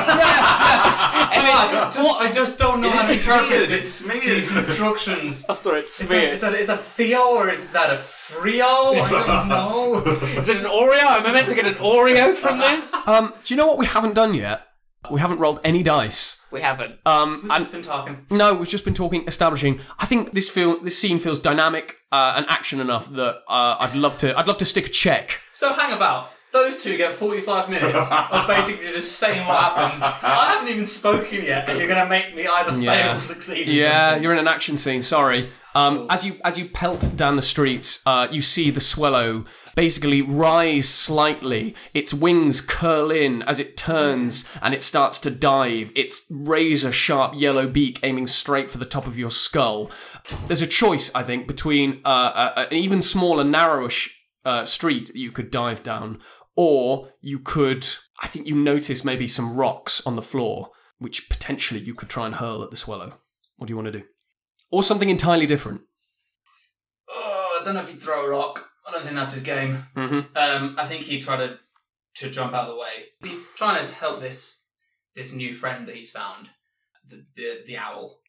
[1.94, 4.24] just, I just don't know It how to interpret smeared, these- it's smeared.
[4.24, 5.46] these instructions.
[5.50, 8.66] Oh, sorry, it's Is that, is, that, is that Theo or is that a Frio?
[8.66, 9.96] I don't know.
[10.40, 11.04] Is it an Oreo?
[11.04, 12.94] Am I meant to get an Oreo from this?
[13.06, 14.68] Um, do you know what we haven't done yet?
[15.12, 16.42] We haven't rolled any dice.
[16.50, 16.98] We haven't.
[17.06, 18.26] Um, We've and just been talking.
[18.32, 19.82] No, we've just been talking, establishing.
[20.00, 23.96] I think this feel this scene feels dynamic uh, and action enough that uh, I'd
[23.96, 24.38] love to.
[24.40, 25.42] I'd love to stick a check.
[25.54, 26.30] So hang about.
[26.54, 30.04] Those two get 45 minutes of basically just saying what happens.
[30.04, 32.92] I haven't even spoken yet, and you're going to make me either Yeah.
[33.08, 33.68] fail or succeed.
[33.68, 34.24] in Yeah, something.
[34.24, 35.02] you're in an action scene.
[35.02, 35.50] Sorry.
[35.76, 39.46] Um, as you as you pelt down the streets, uh, you see the swallow
[39.76, 41.74] basically rise slightly.
[41.96, 45.92] Its wings curl in as it turns and it starts to dive.
[45.96, 49.90] Its razor sharp yellow beak aiming straight for the top of your skull.
[50.46, 54.10] There's a choice, I think, between uh, a, an even smaller, narrowish
[54.46, 56.20] uh, street that you could dive down,
[56.56, 57.86] or you could.
[58.22, 62.26] I think you notice maybe some rocks on the floor, which potentially you could try
[62.26, 63.20] and hurl at the swallow.
[63.58, 64.06] What do you want to do?
[64.72, 65.82] Or something entirely different.
[67.10, 68.70] Oh, I don't know if he'd throw a rock.
[68.88, 69.86] I don't think that's his game.
[69.96, 70.38] Mm-hmm.
[70.38, 71.60] Um, I think he'd try to
[72.16, 73.06] to jump out of the way.
[73.24, 74.68] He's trying to help this
[75.16, 76.50] this new friend that he's found,
[77.08, 78.20] the the, the owl.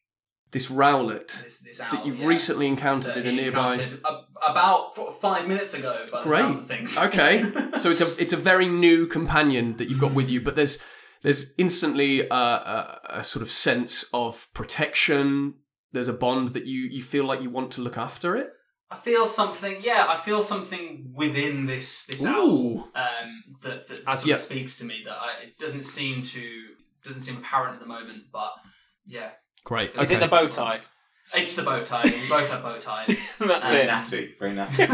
[0.51, 3.73] This rowlet This this owl that you've yeah, recently encountered in a nearby.
[3.75, 4.01] encountered
[4.47, 6.07] about five minutes ago.
[6.13, 6.39] By the Great.
[6.39, 6.97] sounds of things.
[6.97, 7.43] Okay,
[7.77, 10.79] so it's a it's a very new companion that you've got with you, but there's
[11.23, 15.55] there's instantly uh, a, a sort of sense of protection.
[15.93, 18.51] There's a bond that you you feel like you want to look after it.
[18.91, 19.79] I feel something.
[19.81, 24.79] Yeah, I feel something within this this owl um, that that As sort of speaks
[24.79, 25.03] to me.
[25.05, 26.45] That I, it doesn't seem to
[27.03, 28.53] doesn't seem apparent at the moment, but
[29.07, 29.31] yeah,
[29.65, 29.95] Great.
[30.01, 30.81] Is it the bow tie?
[31.37, 32.05] it's the bow tie.
[32.05, 33.37] we both have bow ties.
[33.41, 33.87] That's Very it.
[33.87, 34.35] natty.
[34.39, 34.87] Very natty.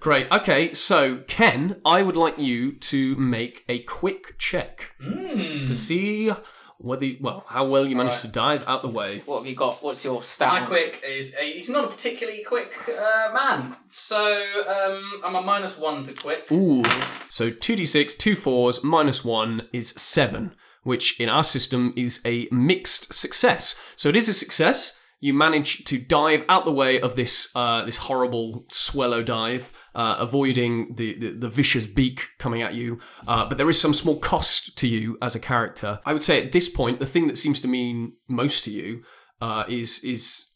[0.00, 0.30] Great.
[0.30, 5.66] Okay, so Ken, I would like you to make a quick check Mm.
[5.66, 6.30] to see
[6.78, 9.22] whether well how well you managed to dive out the way.
[9.24, 9.82] What have you got?
[9.82, 10.48] What's your stat?
[10.62, 14.22] My quick is a, he's not a particularly quick uh, man, so
[14.68, 16.52] um, I'm a minus one to quick.
[16.52, 16.84] Ooh.
[17.30, 20.54] So 2d6, two fours, minus one is seven,
[20.86, 23.74] which in our system is a mixed success.
[23.96, 24.96] So it is a success.
[25.18, 30.16] You manage to dive out the way of this uh, this horrible swallow dive, uh,
[30.18, 33.00] avoiding the, the, the vicious beak coming at you.
[33.26, 35.98] Uh, but there is some small cost to you as a character.
[36.06, 39.02] I would say at this point, the thing that seems to mean most to you
[39.40, 40.52] uh, is is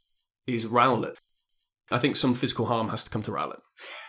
[0.46, 1.16] is Rowlet.
[1.90, 3.62] I think some physical harm has to come to Rowlet.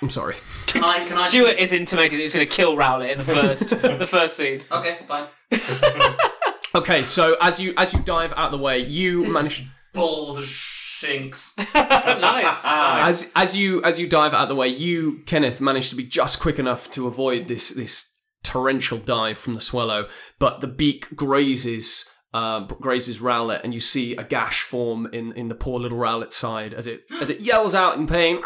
[0.04, 0.36] I'm sorry.
[0.68, 1.08] Can I?
[1.08, 1.30] Can I?
[1.30, 4.62] Stuart is intimating that he's going to kill Rowlet in the first the first scene.
[4.72, 5.28] Okay, fine.
[6.74, 9.68] Okay, so as you as you dive out of the way, you This manage is
[9.94, 11.54] bullshinks.
[11.76, 12.62] nice.
[12.66, 16.06] as as you as you dive out of the way, you Kenneth manage to be
[16.06, 18.10] just quick enough to avoid this this
[18.44, 20.08] torrential dive from the swallow,
[20.40, 25.50] but the beak grazes uh, grazes Rowlet, and you see a gash form in in
[25.50, 28.42] the poor little Rowlet side as it as it yells out in pain.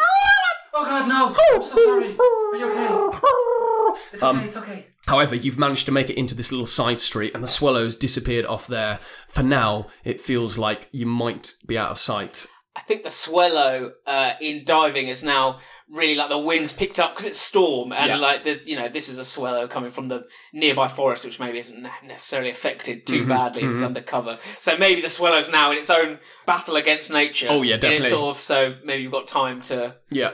[0.74, 1.28] Oh God, no!
[1.28, 2.08] I'm so sorry.
[2.08, 3.20] Are you okay?
[4.12, 4.28] It's okay.
[4.28, 4.88] Um, it's okay.
[5.08, 8.46] However, you've managed to make it into this little side street, and the swallows disappeared
[8.46, 9.00] off there.
[9.28, 12.48] For now, it feels like you might be out of sight.
[12.78, 17.12] I think the swallow uh, in diving is now really like the wind's picked up
[17.14, 18.18] because it's storm, and Yeah.
[18.18, 21.60] like the you know this is a swallow coming from the nearby forest, which maybe
[21.60, 23.64] isn't necessarily affected too Mm-hmm, badly.
[23.64, 27.48] It's undercover, so maybe the swallow's now in its own battle against nature.
[27.50, 28.10] Oh, yeah, definitely.
[28.10, 29.96] sort of so maybe you've got time to.
[30.10, 30.32] Yeah.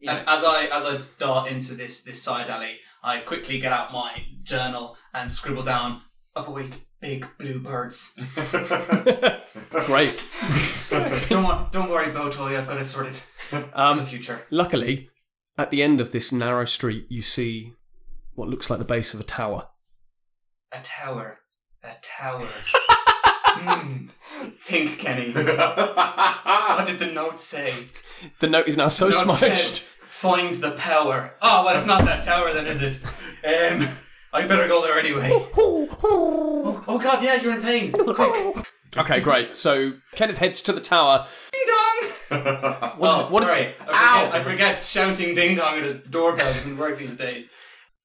[0.00, 3.58] You know, And as I as I dart into this this side alley, I quickly
[3.58, 6.02] get out my journal and scribble down
[6.36, 8.14] avoid big blue birds.
[9.86, 10.22] Great.
[11.28, 13.14] don't wor- don't worry, Bowtoy, I've got it sorted
[13.50, 14.46] for the Um, future.
[14.50, 15.10] luckily,
[15.58, 17.72] at the end of this narrow street, you see
[18.34, 19.68] what looks like the base of a tower.
[20.72, 21.40] A tower,
[21.82, 22.46] a tower.
[23.54, 24.06] Hmm.
[24.62, 25.30] Think, Kenny.
[25.32, 27.74] What did the note say?
[28.40, 29.40] The note is now so The smudged.
[29.60, 29.82] said,
[30.22, 31.34] Find the power.
[31.42, 33.00] Oh well, it's not that tower then, is it?
[33.44, 33.88] Um,
[34.32, 35.28] I better go there anyway.
[35.32, 37.90] Oh, oh God, yeah, you're in pain.
[37.90, 38.66] Quick,
[38.96, 39.56] Okay, great.
[39.56, 41.26] So Kenneth heads to the tower.
[41.50, 42.94] ding dong.
[42.98, 43.62] What is oh, it- what is sorry.
[43.62, 43.76] it?
[43.80, 47.50] I, forget, I forget shouting ding dong at a doorbell doesn't work these days.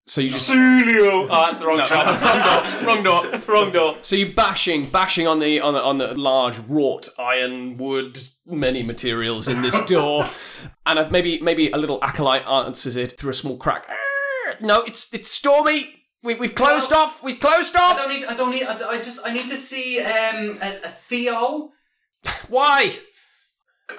[0.08, 2.84] So you just Oh, that's the wrong shot.
[2.84, 3.98] wrong door, wrong door, wrong door.
[4.02, 8.18] So you bashing, bashing on the on the on the large wrought iron wood,
[8.48, 10.26] many materials in this door,
[10.86, 13.86] and I've maybe maybe a little acolyte answers it through a small crack.
[13.90, 15.94] "Ah, No, it's it's stormy.
[16.24, 16.98] We, we've closed No.
[17.04, 17.22] off.
[17.24, 17.98] We've closed off.
[17.98, 18.26] I don't need.
[18.26, 18.64] I don't need.
[18.64, 19.26] I, I just.
[19.26, 21.72] I need to see um a, a Theo.
[22.50, 22.98] Why?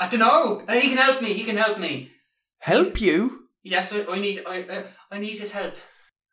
[0.00, 0.62] I don't know.
[0.68, 1.32] He can help me.
[1.32, 2.10] He can help me.
[2.58, 3.44] Help you?
[3.62, 4.42] Yes, I, I need.
[4.46, 5.74] I uh, I need his help.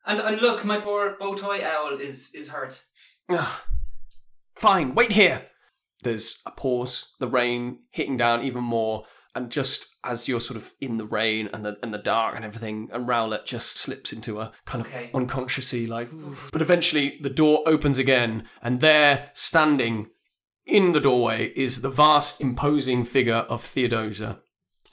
[0.06, 2.84] And and look, my poor bow toy owl is is hurt.
[4.56, 5.48] Fine, wait here.
[6.06, 9.04] There's a pause, the rain hitting down even more,
[9.36, 12.46] and just as you're sort of in the rain and the and the dark and
[12.46, 15.10] everything, and Rowlet just slips into a kind of Okay.
[15.14, 16.10] unconsciously like.
[16.54, 20.08] But eventually, the door opens again, and there, standing
[20.66, 24.40] in the doorway, is the vast, imposing figure of Theodosia,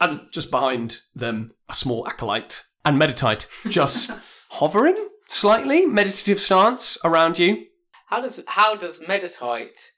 [0.01, 4.11] and just behind them, a small acolyte and meditite, just
[4.51, 7.67] hovering slightly, meditative stance around you.
[8.09, 9.91] How does how does Meditite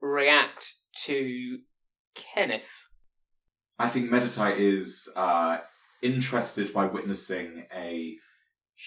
[0.00, 0.74] react
[1.04, 1.58] to
[2.14, 2.86] Kenneth?
[3.78, 5.58] I think Meditite is uh,
[6.02, 8.16] interested by witnessing a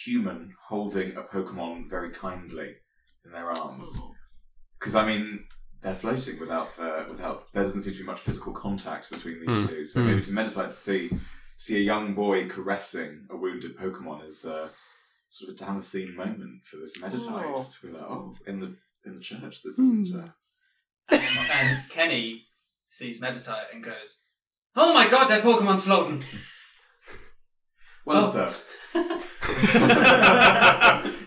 [0.05, 2.75] human holding a Pokemon very kindly
[3.25, 3.99] in their arms.
[4.79, 5.45] Because I mean,
[5.81, 9.65] they're floating without the, without there doesn't seem to be much physical contact between these
[9.65, 9.69] Mm.
[9.69, 9.85] two.
[9.85, 10.05] So Mm.
[10.07, 11.09] maybe to Meditite to see
[11.57, 14.67] see a young boy caressing a wounded Pokemon is uh,
[15.29, 17.45] sort of a Damascene moment for this Meditite.
[17.45, 17.57] Oh.
[17.57, 20.13] Just to be like, oh, in the in the church, this isn't.
[20.15, 20.29] Uh,
[21.11, 22.45] And, and Kenny
[22.89, 24.21] sees Meditite and goes,
[24.75, 26.23] "Oh my God, that Pokemon's floating."
[28.05, 28.61] well observed.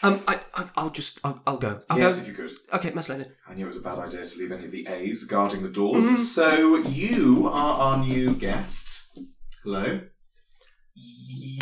[0.00, 1.80] Um, I, I, I'll just, I'll, I'll go.
[1.90, 2.22] I'll yes, go.
[2.22, 2.52] if you could.
[2.72, 3.32] Okay, Miss Leonard.
[3.48, 5.68] I knew it was a bad idea to leave any of the A's guarding the
[5.68, 6.30] doors.
[6.32, 9.18] So you are our new guest.
[9.64, 10.02] Hello.
[10.96, 11.58] Y-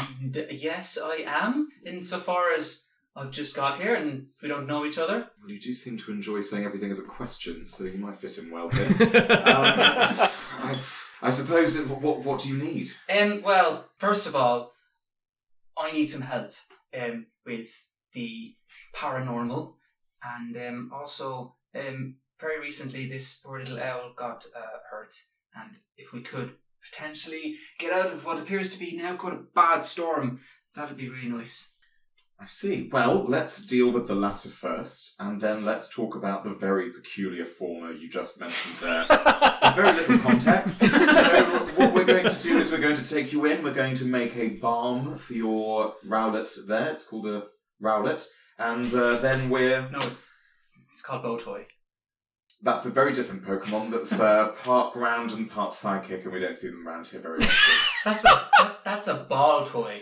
[0.50, 1.68] yes, I am.
[1.86, 2.85] Insofar as
[3.16, 5.28] I've just got here and we don't know each other.
[5.40, 8.36] Well, you do seem to enjoy saying everything as a question, so you might fit
[8.38, 8.86] in well here.
[9.46, 10.28] um,
[10.68, 10.78] I,
[11.22, 11.78] I suppose.
[11.78, 12.90] uh, What What do you need?
[13.08, 14.72] Um, well, first of all,
[15.78, 16.52] I need some help
[16.98, 17.68] um, with
[18.12, 18.54] the
[18.94, 19.74] paranormal,
[20.22, 25.14] and um, also um, very recently this poor little owl got uh, hurt,
[25.54, 26.52] and if we could
[26.90, 30.40] potentially get out of what appears to be now quite a bad storm,
[30.74, 31.72] that'd be really nice.
[32.38, 32.88] I see.
[32.92, 37.46] Well, let's deal with the latter first, and then let's talk about the very peculiar
[37.46, 39.06] former you just mentioned there.
[39.74, 40.78] very little context.
[40.80, 43.64] So, what we're going to do is we're going to take you in.
[43.64, 46.90] We're going to make a balm for your rowlet there.
[46.90, 47.44] It's called a
[47.82, 48.26] rowlet,
[48.58, 49.88] and uh, then we're.
[49.90, 51.64] No, it's it's, it's called Bowtoy.
[52.62, 53.90] That's a very different Pokemon.
[53.90, 57.38] That's uh, part ground and part psychic, and we don't see them around here very
[57.38, 57.74] often.
[58.04, 60.00] That's a that, that's a Baltoy.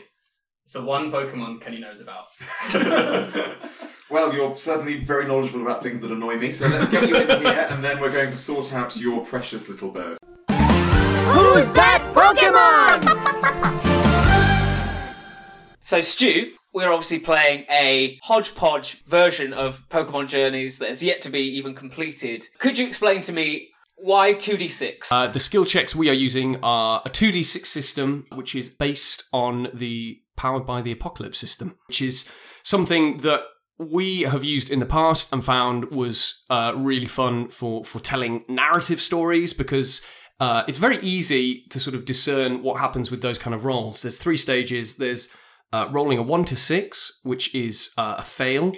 [0.64, 2.28] It's the one Pokemon Kenny knows about.
[4.10, 7.44] well, you're certainly very knowledgeable about things that annoy me, so let's get you in
[7.44, 10.16] here, and then we're going to sort out your precious little bird.
[10.48, 13.04] Who's that Pokemon?
[15.82, 21.30] So, Stu, we're obviously playing a hodgepodge version of Pokemon Journeys that has yet to
[21.30, 22.48] be even completed.
[22.58, 25.09] Could you explain to me why 2d6?
[25.11, 29.68] Uh, the skill checks we are using are a 2d6 system, which is based on
[29.72, 32.28] the Powered by the Apocalypse system, which is
[32.64, 33.42] something that
[33.78, 38.45] we have used in the past and found was uh, really fun for, for telling
[38.49, 40.03] narrative stories because
[40.40, 44.03] uh, it's very easy to sort of discern what happens with those kind of rolls.
[44.03, 44.97] There's three stages.
[44.97, 45.28] There's
[45.72, 48.72] uh, rolling a one to six, which is uh, a fail,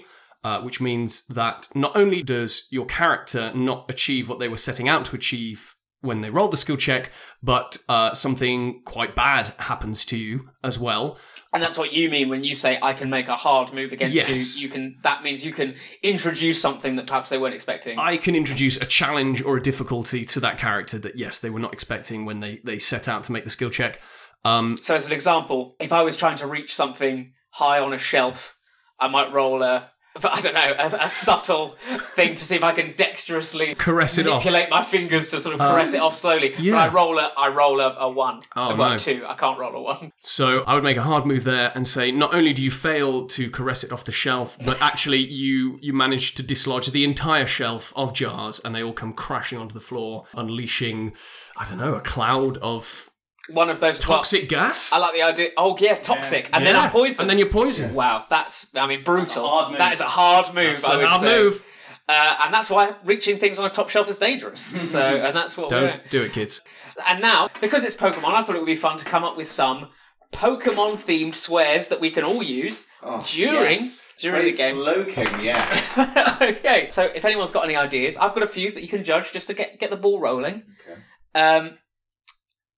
[0.47, 4.89] uh, which means that not only does your character not achieve what they were setting
[4.89, 7.11] out to achieve when they rolled the skill check,
[7.43, 11.19] but uh, something quite bad happens to you as well.
[11.53, 14.15] And that's what you mean when you say I can make a hard move against
[14.15, 14.57] Yes.
[14.57, 14.63] you.
[14.65, 14.85] You can.
[15.03, 17.99] That means you can introduce something that perhaps they weren't expecting.
[17.99, 21.59] I can introduce a challenge or a difficulty to that character that, yes, they were
[21.67, 24.01] not expecting when they, they set out to make the skill check.
[24.45, 27.99] Um, So, as an example, if I was trying to reach something high on a
[27.99, 28.57] shelf,
[29.01, 29.91] I might roll a,
[30.25, 31.77] I don't know, a, a subtle
[32.15, 34.45] thing to see if I can dexterously Caress it off.
[34.45, 36.55] manipulate my fingers to sort of uh, caress it off slowly.
[36.59, 36.73] yeah.
[36.73, 38.43] But I roll a, I roll a, a one.
[38.55, 38.99] Oh, well, no.
[38.99, 39.25] two.
[39.27, 40.13] I can't roll a one.
[40.21, 43.27] So I would make a hard move there and say, not only do you fail
[43.29, 47.47] to caress it off the shelf, but actually you you manage to dislodge the entire
[47.47, 51.13] shelf of jars, and they all come crashing onto the floor, unleashing,
[51.57, 53.11] I don't know, a cloud of
[53.51, 54.93] One of those toxic gas.
[54.93, 55.51] I like the idea.
[55.57, 57.21] Oh yeah, toxic, and then I'm poisoned.
[57.21, 57.95] and then you're poisoned.
[57.95, 59.47] Wow, that's I mean brutal.
[59.47, 59.79] hard move.
[59.79, 60.67] That is a hard move.
[60.67, 61.39] That's I a would hard say.
[61.39, 61.63] move.
[62.09, 64.75] Uh, and that's why reaching things on a top shelf is dangerous.
[64.85, 65.91] So, and that's what we're doing.
[65.99, 66.63] Don't do it, kids.
[67.09, 69.51] And now, because it's Pokemon, I thought it would be fun to come up with
[69.51, 69.89] some
[70.33, 72.87] Pokemon themed swears that we can all use
[73.33, 74.13] during Yes.
[74.21, 74.77] during Play the game.
[74.77, 75.99] Slowking, yes.
[76.43, 79.33] okay, so if anyone's got any ideas, I've got a few that you can judge
[79.33, 80.63] just to get get the ball rolling.
[80.89, 81.01] Okay.
[81.35, 81.79] Um,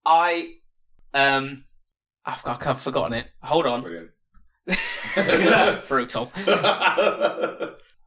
[0.05, 0.53] I
[1.13, 1.65] um,
[2.25, 3.27] I've, got, I've forgotten it.
[3.43, 4.11] Hold on, Brilliant.
[5.87, 6.25] brutal.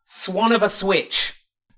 [0.05, 1.34] Swan of a Switch.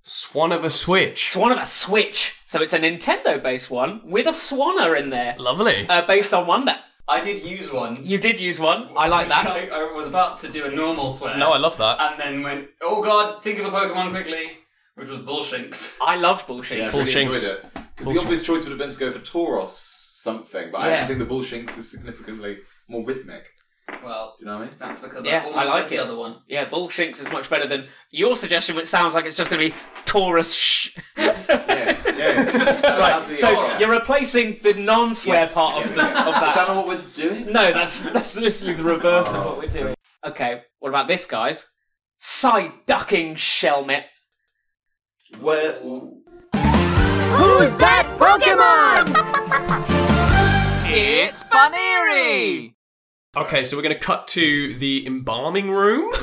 [0.07, 1.31] Swan of a switch.
[1.31, 2.39] Swan of a Switch.
[2.45, 5.89] So it's a Nintendo-based one with a Swanner in there, Lovely.
[5.89, 6.77] uh, based on Wonder.
[7.09, 7.97] I did use one.
[8.03, 8.91] You did use one.
[8.97, 9.47] I like that.
[9.47, 11.37] I, I was about to do a normal swear.
[11.39, 12.01] No, I love that.
[12.01, 14.59] And then went, oh god, think of a Pokemon quickly,
[14.95, 15.97] which was Bullshinks.
[16.03, 16.79] I loved bullshit.
[16.79, 17.65] Yeah, I Bull really enjoyed it.
[17.97, 20.95] Because the obvious choice would have been to go for Tauros something, but I Yeah.
[20.95, 22.59] actually think the Bull Shinks is significantly
[22.89, 23.45] more rhythmic.
[24.03, 24.77] Well, Do you know what I mean?
[24.79, 25.97] that's because Yeah, I I almost like said it.
[25.97, 26.37] the other one.
[26.49, 29.69] Yeah, Bullshinks is much better than your suggestion, which sounds like it's just going to
[29.71, 30.51] be Tauros.
[30.59, 30.97] Shh.
[31.17, 32.99] Yeah, yeah.
[32.99, 33.37] right.
[33.37, 33.81] So Tauros.
[33.81, 35.55] you're replacing the non-swear Yes.
[35.55, 36.69] part of, the, of Is that that.
[36.69, 37.53] not what we're doing?
[37.53, 39.81] No, that's that's literally the reverse of what we're oh.
[39.81, 39.95] doing.
[40.25, 41.67] Okay, what about this, guys?
[42.19, 44.05] Side ducking Shelmet.
[45.41, 45.73] Where,
[47.55, 49.15] Who's that Pokemon?
[50.87, 52.75] It's Buneary.
[53.37, 56.13] Okay, so we're going to cut to the embalming room.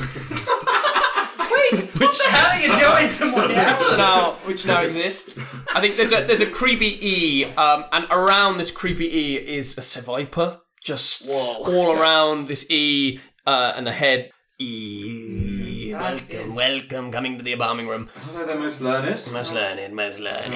[1.72, 5.38] What the hell are you doing to my which now which now exists.
[5.74, 9.78] I think there's a there's a creepy E, um, and around this creepy E is
[9.78, 14.30] a Seviper, just all around this E uh, and the head.
[14.58, 18.08] E, welcome, is- welcome, coming to the embalming room.
[18.26, 19.06] hello there, most learned.
[19.32, 20.54] Most learned, most learned.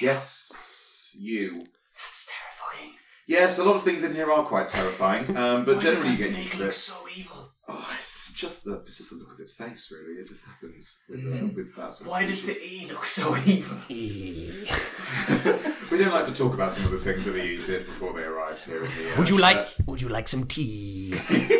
[0.00, 1.58] Yes, you.
[1.58, 2.94] That's terrifying.
[3.26, 6.36] Yes, a lot of things in here are quite terrifying, um, but generally you get
[6.36, 6.72] used to it.
[6.74, 7.52] so evil?
[7.68, 10.20] Oh, it's just the it's just the look of its face, really.
[10.20, 12.52] It just happens with, uh, with that sort of Why does the.
[12.52, 13.78] E look so evil?
[13.88, 14.50] E.
[15.90, 18.12] we don't like to talk about some of the things that the E did before
[18.14, 19.12] they arrived here in the.
[19.14, 19.68] Uh, Would you like.
[19.86, 21.14] Would you like some tea?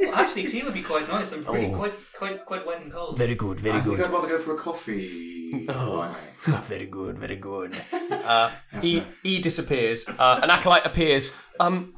[0.00, 1.32] Well, actually, tea would be quite nice.
[1.32, 1.76] I'm pretty Oh.
[1.76, 3.18] quite quite quite wet and cold.
[3.18, 4.06] Very good, very I think good.
[4.06, 5.66] I'd rather go for a coffee.
[5.68, 6.14] Oh.
[6.46, 6.62] Blimey.
[6.74, 7.76] very good, very good.
[8.26, 8.50] Uh,
[8.82, 10.08] e, e disappears.
[10.08, 11.32] Uh, an acolyte appears.
[11.60, 11.94] Um,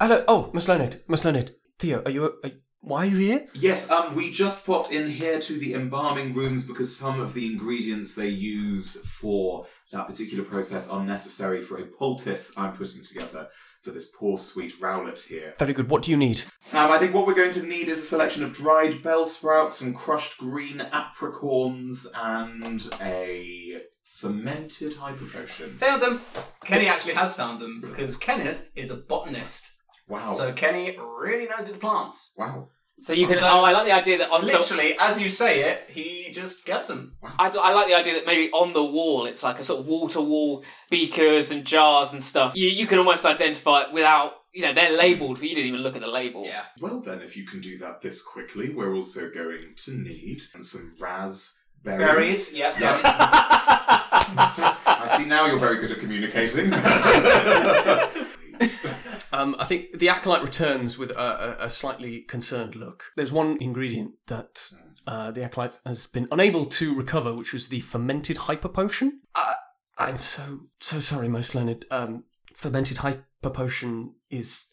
[0.00, 0.24] hello.
[0.26, 1.00] Oh, Miss Leonard.
[1.08, 1.52] Miss Leonard.
[1.78, 2.24] Theo, are you?
[2.42, 2.50] Are,
[2.80, 3.46] why are you here?
[3.54, 7.46] Yes, um, we just popped in here to the embalming rooms because some of the
[7.46, 13.48] ingredients they use for that particular process are necessary for a poultice I'm putting together
[13.84, 15.54] for this poor sweet Rowlet here.
[15.58, 15.90] Very good.
[15.90, 16.42] What do you need?
[16.72, 19.78] Um, I think what we're going to need is a selection of dried bell sprouts,
[19.78, 25.76] some crushed green apricorns, and a fermented hyper potion.
[25.76, 26.22] Found them.
[26.64, 29.72] Kenny actually has found them because Kenneth is a botanist.
[30.08, 30.32] Wow.
[30.32, 32.32] So Kenny really knows his plants.
[32.38, 32.68] wow.
[33.00, 33.36] So you can.
[33.36, 36.30] So- oh, I like the idea that on so, Literally, as you say it, he
[36.32, 37.16] just gets them.
[37.22, 39.86] I, I like the idea that maybe on the wall it's like a sort of
[39.86, 42.54] wall to wall beakers and jars and stuff.
[42.54, 45.80] You you can almost identify it without you know they're labelled, but you didn't even
[45.80, 46.44] look at the label.
[46.44, 46.62] Yeah.
[46.80, 50.94] Well, then, if you can do that this quickly, we're also going to need some
[50.98, 51.60] berries.
[51.82, 52.78] Berries, yep.
[52.80, 53.00] Yep.
[53.04, 56.70] I see now you're very good at communicating.
[59.32, 63.04] Um, I think the acolyte returns with a, a, slightly concerned look.
[63.16, 64.70] There's one ingredient that
[65.06, 69.20] uh, the acolyte has been unable to recover, which was the fermented hyper potion.
[69.34, 69.54] Uh,
[69.98, 71.84] I'm so so sorry, most learned.
[71.90, 74.66] Um, fermented hyper potion is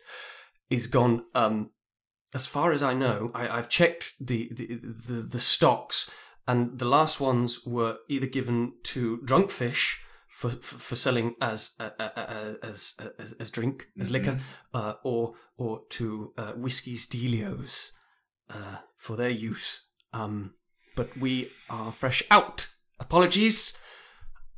[0.70, 1.26] is gone.
[1.36, 1.72] Um,
[2.34, 6.10] as far as I know, I, I've checked the, the, the, the stocks,
[6.48, 10.02] and the last ones were either given to drunk fish
[10.42, 14.40] for, for, selling as, uh, uh, as, as as drink as liquor,
[14.74, 17.92] uh, or or to uh, whiskies Sealeos
[18.50, 19.86] uh, for their use.
[20.14, 20.56] Um,
[20.96, 22.70] but we are fresh out.
[23.00, 23.78] Apologies.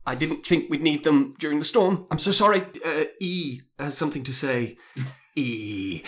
[0.06, 2.08] I didn't think we'd need them during the storm.
[2.10, 2.64] I'm so sorry.
[2.86, 4.78] Uh, e has something to say.
[5.36, 6.04] E,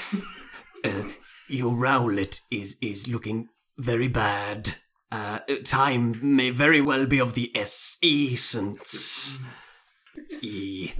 [0.83, 1.05] uh,
[1.49, 4.75] your rowlet is is looking very bad.
[5.11, 9.39] Uh, time may very well be of the essence.
[10.41, 10.91] E.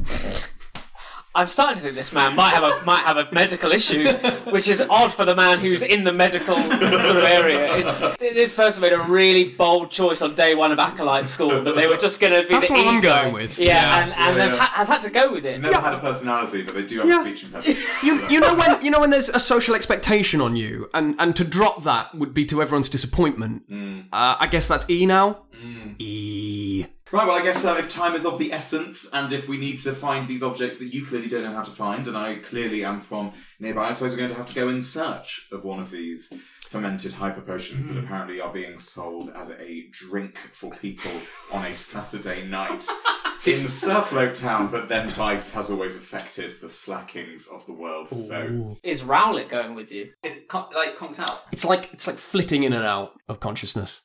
[1.37, 4.09] I'm starting to think this man might have a might have a medical issue,
[4.51, 7.75] which is odd for the man who's in the medical sort of area.
[7.75, 11.75] It's this person made a really bold choice on day one of acolyte school that
[11.75, 13.59] they were just going to be That's the what I'm going with.
[13.59, 14.03] Yeah, Yeah.
[14.03, 14.55] and and Yeah, yeah.
[14.61, 15.59] Ha- has had to go with it.
[15.59, 17.19] Never had a personality, but they do have Yeah.
[17.19, 17.79] a speech impediment.
[18.01, 21.35] You you know when you know when there's a social expectation on you, and and
[21.35, 23.63] to drop that would be to everyone's disappointment.
[24.13, 25.39] Uh, I guess that's E now.
[25.99, 26.85] E.
[27.11, 29.77] Right, well, I guess uh, if time is of the essence, and if we need
[29.77, 32.83] to find these objects that you clearly don't know how to find, and I clearly
[32.83, 35.79] am from nearby, I suppose we're going to have to go in search of one
[35.79, 36.33] of these
[36.67, 41.11] fermented hyper potions that apparently are being sold as a drink for people
[41.51, 42.87] on a Saturday night
[43.45, 48.77] in Surfloat Town, but then Vice has always affected the Slakings of the world, so...
[48.81, 50.09] Is Rowlet going with you?
[50.23, 51.43] Is it con- like conked out?
[51.51, 54.01] It's like it's like flitting in and out of consciousness.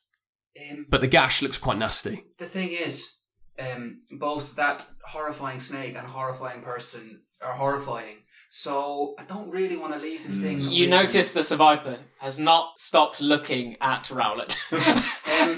[0.59, 2.25] Um, But the gash looks quite nasty.
[2.37, 3.15] the thing is,
[3.59, 8.17] um, both that horrifying snake and horrifying person are horrifying.
[8.49, 10.59] So I don't really want to leave this thing.
[10.59, 14.57] You notice the Seviper has not stopped looking at Rowlet.
[15.41, 15.57] Um,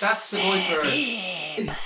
[0.00, 1.76] that's the Viper.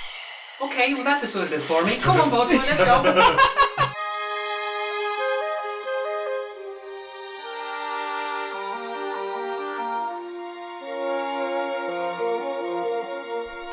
[0.61, 1.97] Okay, well that decided it for me.
[1.97, 3.82] Come on, Bud, let's go.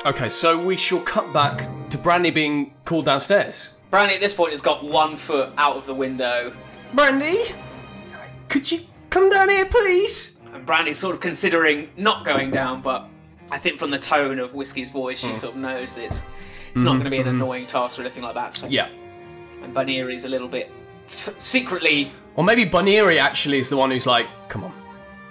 [0.07, 3.75] Okay, so we shall cut back to Brandi being called downstairs.
[3.93, 6.53] Brandi at this point has got one foot out of the window,
[6.95, 7.55] Brandi,
[8.49, 8.81] could you
[9.11, 10.37] come down here, please?
[10.53, 13.07] and Brandi's sort of considering not going down, but
[13.53, 15.29] I think from the tone of Whiskey's voice, Hmm.
[15.29, 16.25] she sort of knows that it's,
[16.75, 18.55] it's not going to be an annoying task or anything like that.
[18.55, 18.75] So, Mm-hmm.
[18.75, 18.89] Yeah.
[19.63, 20.73] and Bunny's a little bit
[21.39, 24.73] secretly Or maybe Buneary actually is the one who's like, come on.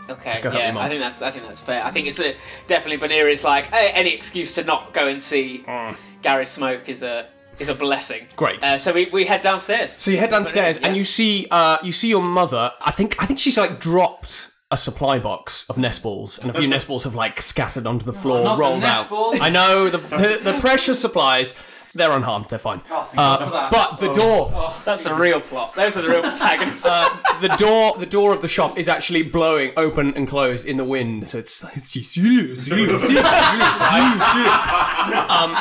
[0.10, 0.74] Okay, yeah.
[0.78, 1.84] I think that's I think that's fair.
[1.84, 2.36] I think it's a,
[2.68, 5.64] definitely Buneary's like hey, any excuse to not go and see
[6.22, 7.28] Gary Smoke is a
[7.60, 8.24] is a blessing.
[8.24, 8.36] Mm.
[8.36, 8.64] Great.
[8.64, 9.91] Uh, so we, we head downstairs.
[9.91, 10.88] So you head downstairs Yeah.
[10.88, 12.72] and you see uh, you see your mother.
[12.82, 16.53] I think I think she's like dropped a supply box of nest balls, and a
[16.53, 19.07] few nest balls have like scattered onto the floor, not the rolled out.
[19.41, 21.55] I know the, the the precious supplies.
[21.95, 22.45] They're unharmed.
[22.49, 22.81] They're fine.
[22.91, 23.71] Oh, thank God for that.
[23.71, 25.73] But the door, Oh, That's the real plot.
[25.75, 26.85] Those are the real protagonists.
[26.85, 27.09] uh,
[27.41, 30.85] the door, the door of the shop is actually blowing open and closed in the
[30.85, 31.27] wind.
[31.27, 32.17] So it's it's just
[35.29, 35.57] um,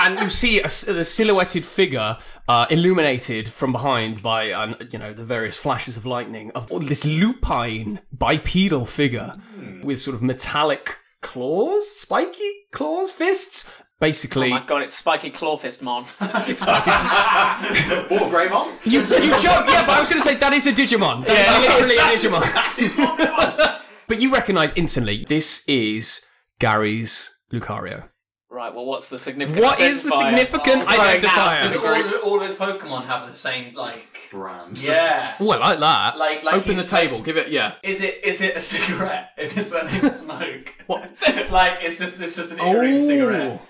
[0.00, 2.16] and you see a, s- the silhouetted figure
[2.48, 7.04] uh, illuminated from behind by uh, you know the various flashes of lightning of this
[7.04, 9.34] lupine bipedal figure
[9.82, 10.96] with sort of metallic
[11.32, 13.64] claws, spiky claws, fists.
[14.00, 16.04] Basically, oh my god, it's Spiky Clawfist Mon.
[16.46, 18.66] it's like it's, Or Greymon?
[18.84, 21.26] you, you joke, yeah, but I was going to say that is a Digimon.
[21.26, 23.80] That is literally a Digimon.
[24.08, 26.24] but you recognise instantly this is
[26.60, 28.08] Gary's Lucario.
[28.48, 29.64] right, well, what's the significant?
[29.64, 30.26] What is the identifier?
[30.28, 31.62] significant Oh, throwing identifier?
[31.64, 34.17] out Does all, all his Pokemon have the same like?
[34.30, 34.78] Brand.
[34.80, 35.34] Yeah.
[35.40, 36.16] Oh, I like that.
[36.18, 37.22] Like- like Open the he's- table.
[37.22, 37.48] Give it.
[37.48, 37.74] Yeah.
[37.82, 39.30] Is it is it a cigarette?
[39.38, 40.74] If it's that name smoke.
[40.86, 41.10] What?
[41.50, 43.60] like it's just it's just an earring cigarette.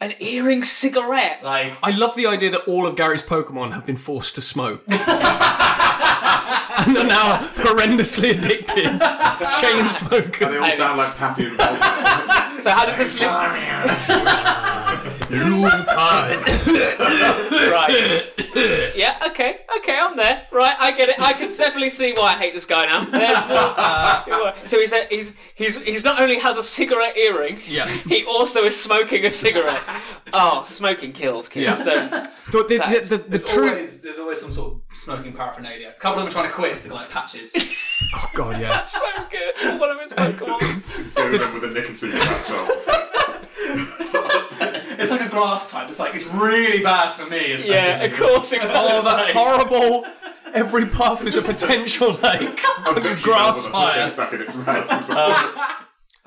[0.00, 1.42] An earring cigarette.
[1.42, 4.82] Like I love the idea that all of Gary's Pokemon have been forced to smoke.
[4.88, 4.98] and
[6.94, 9.00] they're now horrendously addicted.
[9.60, 9.88] Chain And
[10.54, 12.60] they all sound like Patty and Volker.
[12.60, 14.85] So how does this look?
[15.30, 16.42] Right.
[18.96, 19.18] Yeah.
[19.26, 19.58] Okay.
[19.78, 19.98] Okay.
[19.98, 20.46] I'm there.
[20.52, 20.76] Right.
[20.78, 21.18] I get it.
[21.20, 23.04] I can definitely see why I hate this guy now.
[23.04, 23.74] There's more.
[23.86, 27.60] Uh, so he's a, he's he's he's not only has a cigarette earring.
[27.66, 27.88] Yeah.
[27.88, 29.82] He also is smoking a cigarette.
[30.32, 31.78] Oh, smoking kills, kids.
[31.78, 31.84] Yeah.
[31.84, 32.10] Don't.
[32.50, 33.68] The, the, the, the, the there's true.
[33.68, 35.88] always there's always some sort of smoking paraphernalia.
[35.88, 37.54] A couple of them are trying to quit, so they're like patches.
[38.14, 38.68] Oh, God, yeah.
[38.68, 39.80] That's so good.
[39.80, 41.14] One of his Pokemon.
[41.14, 42.50] Go in with a nicotine patch
[44.98, 45.88] it's like a grass type.
[45.88, 47.36] It's like it's really bad for me.
[47.36, 48.52] It's Yeah, of course.
[48.62, 50.06] Oh, that's horrible.
[50.54, 54.08] Every puff is a potential lake of a grass fire.
[54.08, 55.84] Stuck in its mouth.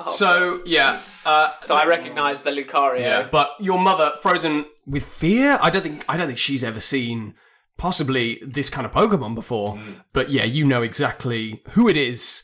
[0.07, 2.99] So yeah, uh, So I recognise the Lucario.
[2.99, 3.27] yeah.
[3.31, 5.59] But your mother, frozen with fear.
[5.61, 7.35] I don't think I don't think she's ever seen
[7.79, 9.79] possibly this kind of Pokemon before.
[10.13, 12.43] But yeah, you know exactly who it is,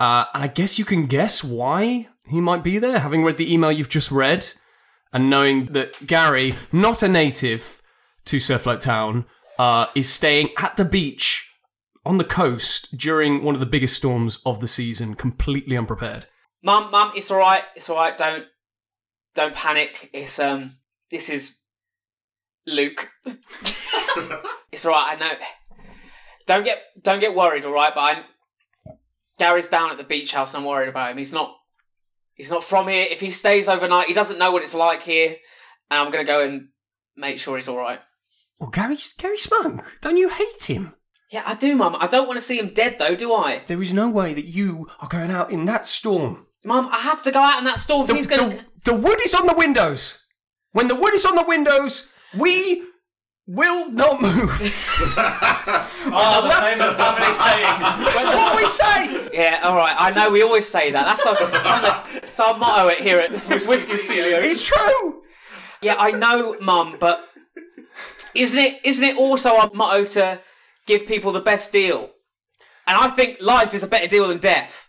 [0.00, 3.52] uh, and I guess you can guess why he might be there, having read the
[3.52, 4.54] email you've just read,
[5.12, 7.82] and knowing that Gary, not a native
[8.26, 9.26] to Surfloat Town,
[9.58, 11.50] uh, is staying at the beach
[12.06, 16.26] on the coast during one of the biggest storms of the season, completely unprepared.
[16.62, 17.64] Mum, mum, it's all right.
[17.76, 18.16] It's all right.
[18.16, 18.46] Don't,
[19.34, 20.10] don't panic.
[20.12, 20.76] It's um,
[21.10, 21.58] this is
[22.68, 23.08] Luke.
[24.72, 25.16] it's all right.
[25.16, 25.32] I know.
[26.46, 27.66] Don't get, don't get worried.
[27.66, 28.24] All right, but I,
[29.38, 30.54] Gary's down at the beach house.
[30.54, 31.18] I'm worried about him.
[31.18, 31.56] He's not,
[32.34, 33.06] he's not from here.
[33.10, 35.36] If he stays overnight, he doesn't know what it's like here.
[35.90, 36.68] And I'm gonna go and
[37.16, 38.00] make sure he's all right.
[38.58, 40.94] Well, Gary, Gary Smoke, don't you hate him?
[41.30, 41.96] Yeah, I do, Mum.
[42.00, 43.60] I don't want to see him dead, though, do I?
[43.66, 46.46] There is no way that you are going out in that storm.
[46.64, 48.06] Mum, I have to go out in that storm.
[48.06, 48.56] The, He's gonna.
[48.56, 50.24] the- the wood is on the windows.
[50.72, 52.82] When the wood is on the windows, we
[53.46, 54.60] will not move.
[56.10, 57.80] Oh, the famous family saying.
[57.80, 59.28] That's what we say.
[59.34, 59.94] Yeah, all right.
[59.98, 61.04] I know we always say that.
[61.04, 64.42] That's our, that's our motto at here at Whiskey Sealeos.
[64.42, 65.22] It's true.
[65.82, 67.28] Yeah, I know, Mum, but
[68.34, 70.40] isn't it isn't it also our motto to
[70.86, 72.10] give people the best deal?
[72.86, 74.88] And I think life is a better deal than death.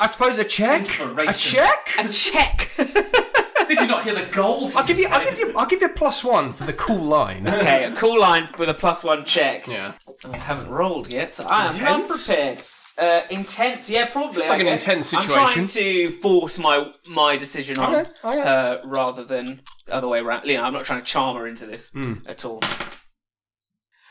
[0.00, 0.86] I suppose a check.
[1.00, 1.90] A check.
[1.98, 2.70] A check.
[3.70, 4.72] Did you not hear the gold?
[4.74, 5.08] I'll give you.
[5.08, 5.52] I'll give you.
[5.56, 7.46] I'll give you a plus one for the cool line.
[7.48, 9.66] okay, a cool line with a plus one check.
[9.66, 9.92] Yeah.
[10.30, 12.28] I haven't rolled yet, so I am Intense?
[12.28, 12.62] unprepared.
[12.98, 14.40] Uh, intense, yeah, probably.
[14.40, 14.82] It's like I an guess.
[14.82, 18.40] intense I'm trying to force my my decision on, Okay, okay.
[18.42, 19.46] Uh, rather than
[19.86, 20.44] the other way around.
[20.46, 22.14] You know, I'm not trying to charm her into this Hmm.
[22.28, 22.60] at all.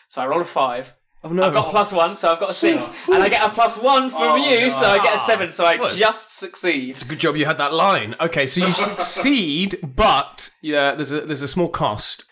[0.07, 0.95] So I roll a five.
[1.21, 1.43] Oh no.
[1.43, 3.77] I've got a plus one, so I've got a six, and I get a plus
[3.77, 5.51] one from Oh, you, so I get a seven.
[5.51, 5.93] So I What?
[5.95, 6.89] just succeed.
[6.91, 8.15] It's a good job you had that line.
[8.21, 12.23] Okay, so you succeed, but yeah, there's a there's a small cost.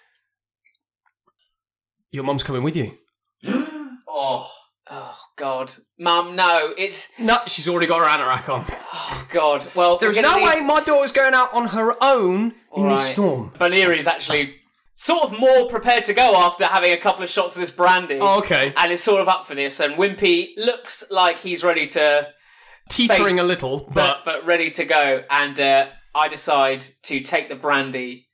[2.11, 2.97] Your mum's coming with you.
[4.19, 4.49] Oh,
[4.89, 8.65] Oh God, Mum, no, it's No, she's already got her anorak on.
[8.93, 9.67] oh God.
[9.75, 12.88] Well, There's we're no gonna way need- my daughter's going out on her own in
[12.89, 13.11] this Right.
[13.13, 13.53] storm.
[13.59, 14.55] Buneary is actually
[14.98, 18.18] sort of more prepared to go after having a couple of shots of this brandy.
[18.20, 18.74] Oh, okay.
[18.76, 19.80] And is sort of up for this.
[19.80, 22.28] And Wimpy looks like he's ready to,
[22.89, 25.24] Teetering a little, but but but ready to go.
[25.30, 28.28] And uh, I decide to take the brandy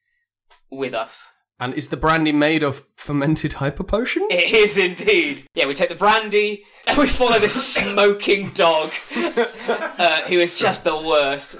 [0.71, 1.31] with us.
[1.59, 4.27] And is the brandy made of fermented hyper potion?
[4.29, 5.43] It is indeed.
[5.53, 10.83] Yeah, we take the brandy and we follow this smoking dog, uh, who is just
[10.83, 11.57] the worst.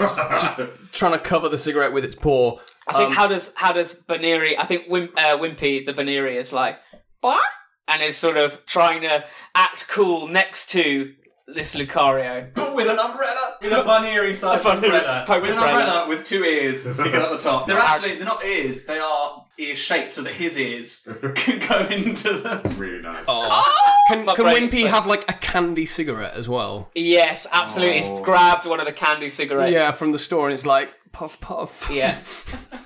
[0.92, 2.60] Trying to cover the cigarette with its paw.
[2.88, 4.58] I think Um, how does how does Buneary?
[4.58, 6.80] I think Wim, uh, Wimpy the Buneary is like
[7.22, 7.42] what,
[7.88, 9.24] and is sort of trying to
[9.56, 11.14] act cool next to
[11.48, 12.54] this Lucario.
[12.54, 15.80] but with an umbrella, with a bunny side A bunny- umbrella, poke with an umbrella.
[15.80, 17.68] umbrella with two ears sticking out the top.
[17.68, 21.80] They're actually they're not ears; they are ear shaped, so that his ears can go
[21.88, 22.62] into the.
[22.78, 23.26] really nice.
[23.28, 23.48] Oh.
[23.52, 23.90] Ah!
[24.08, 24.92] Can, My can brain Wimpy exploded.
[24.92, 26.90] have like a candy cigarette as well?
[26.94, 27.98] Yes, absolutely.
[27.98, 28.22] He's oh.
[28.22, 29.72] grabbed one of the candy cigarettes.
[29.72, 31.90] Yeah, from the store, and it's like puff puff.
[31.92, 32.18] Yeah.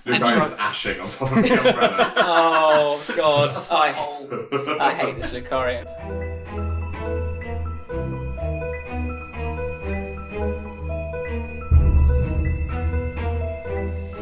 [0.08, 2.14] The guy is ashing on top of the umbrella.
[2.16, 6.37] Oh God, I, Oh, I hate this Lucario.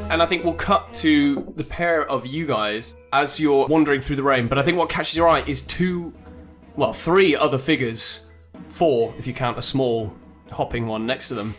[0.10, 4.16] And I think we'll cut to the pair of you guys as you're wandering through
[4.16, 4.48] the rain.
[4.48, 6.14] But I think what catches your eye is two,
[6.78, 8.28] well, three other figures,
[8.70, 10.16] four if you count a small
[10.52, 11.56] hopping one next to them,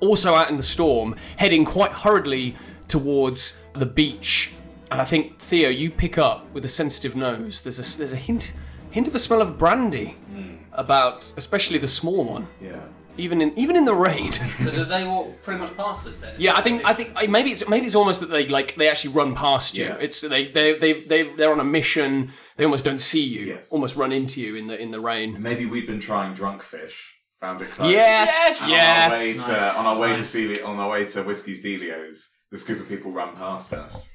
[0.00, 2.54] also out in the storm, heading quite hurriedly
[2.88, 4.52] towards the beach.
[4.90, 7.62] And I think Theo, you pick up with a sensitive nose.
[7.62, 8.52] There's a there's a hint
[8.90, 10.56] hint of a smell of brandy hmm.
[10.72, 12.46] about, especially the small one.
[12.60, 12.80] yeah.
[13.18, 14.32] Even in even in the rain.
[14.58, 16.34] so did they walk pretty much past us then?
[16.38, 19.12] Yeah, I think I think maybe it's maybe it's almost that they like they actually
[19.12, 19.84] run past you.
[19.84, 19.96] Yeah.
[20.00, 22.30] It's they they they they they're on a mission.
[22.56, 23.46] They almost don't see you.
[23.46, 23.70] Yes.
[23.70, 25.36] Almost run into you in the in the rain.
[25.42, 27.16] Maybe we've been trying drunk fish.
[27.40, 27.90] Found it closed.
[27.92, 29.12] Yes, Yes!
[29.12, 29.76] On our way to, Nice.
[29.76, 30.28] on our way to Nice.
[30.28, 34.08] Celia, on our way to Whiskey's Sealeos, this group of people run past us.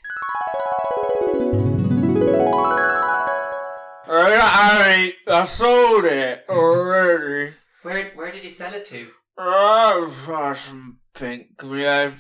[4.10, 7.54] I, I sold it already.
[7.88, 9.08] Where where did he sell it to?
[9.38, 11.52] Oh, for some pink.
[11.64, 12.12] Yeah,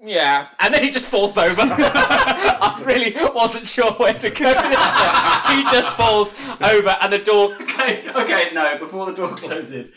[0.00, 0.46] yeah.
[0.60, 1.60] And then he just falls over.
[1.66, 4.46] I really wasn't sure where to go.
[4.46, 7.56] He just falls over, and the door.
[7.62, 8.78] Okay, okay, no.
[8.78, 9.90] Before the door closes,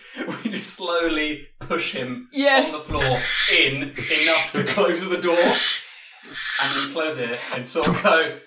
[0.43, 2.73] we just slowly push him Yes.
[2.73, 3.19] on the floor
[3.59, 8.39] in enough to close the door, and then close it and sort of go.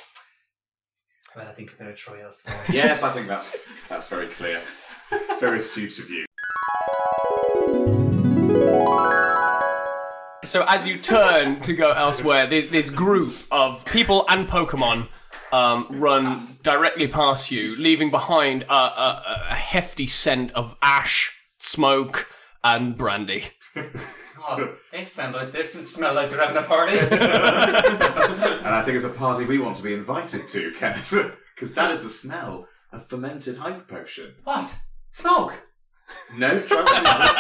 [1.37, 2.57] Well, I think I better try elsewhere.
[2.73, 3.57] Yes, I think that's
[3.89, 4.61] that's very clear.
[5.41, 6.25] Very astute of you.
[10.45, 15.09] So as you turn to go elsewhere, this this group of people and Pokemon
[15.53, 22.29] um, run directly past you, leaving behind a, a, a hefty scent of ash, smoke,
[22.65, 23.45] and brandy.
[23.77, 26.99] Oh, they sound like they smell like they're having a party.
[28.61, 31.11] And I think it's a party we want to be invited to, Kenneth,
[31.55, 34.35] because that is the smell of fermented hyper potion.
[34.45, 34.75] what?
[35.13, 35.63] Smoke?
[36.37, 37.37] No, try one else.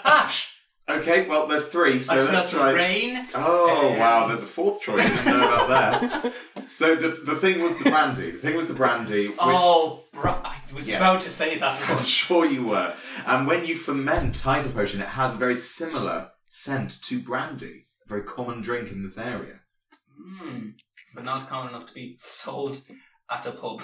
[0.04, 0.54] Ash?
[0.88, 2.72] Okay, well, there's three, so I smell let's some try.
[2.72, 3.26] rain.
[3.34, 5.04] Oh Um, wow, there's a fourth choice.
[5.04, 6.32] I didn't know about that.
[6.72, 8.30] So the the thing was the brandy.
[8.30, 10.96] The thing was the brandy, which Oh, bra- I was Yeah.
[10.96, 11.90] about to say that.
[11.90, 12.94] I'm sure you were.
[13.26, 17.86] And when you ferment hyper potion, it has a very similar scent to brandy.
[18.06, 19.60] A very common drink in this area.
[20.18, 20.70] Hmm,
[21.14, 22.80] but not common enough to be sold
[23.30, 23.82] at a pub.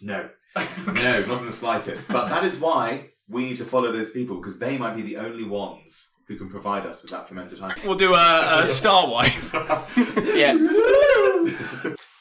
[0.00, 2.08] No, no, not in the slightest.
[2.08, 5.16] But that is why we need to follow those people because they might be the
[5.16, 7.86] only ones who can provide us with that fermented hyper.
[7.86, 9.32] We'll do a, a star wipe.
[10.34, 10.52] Yeah.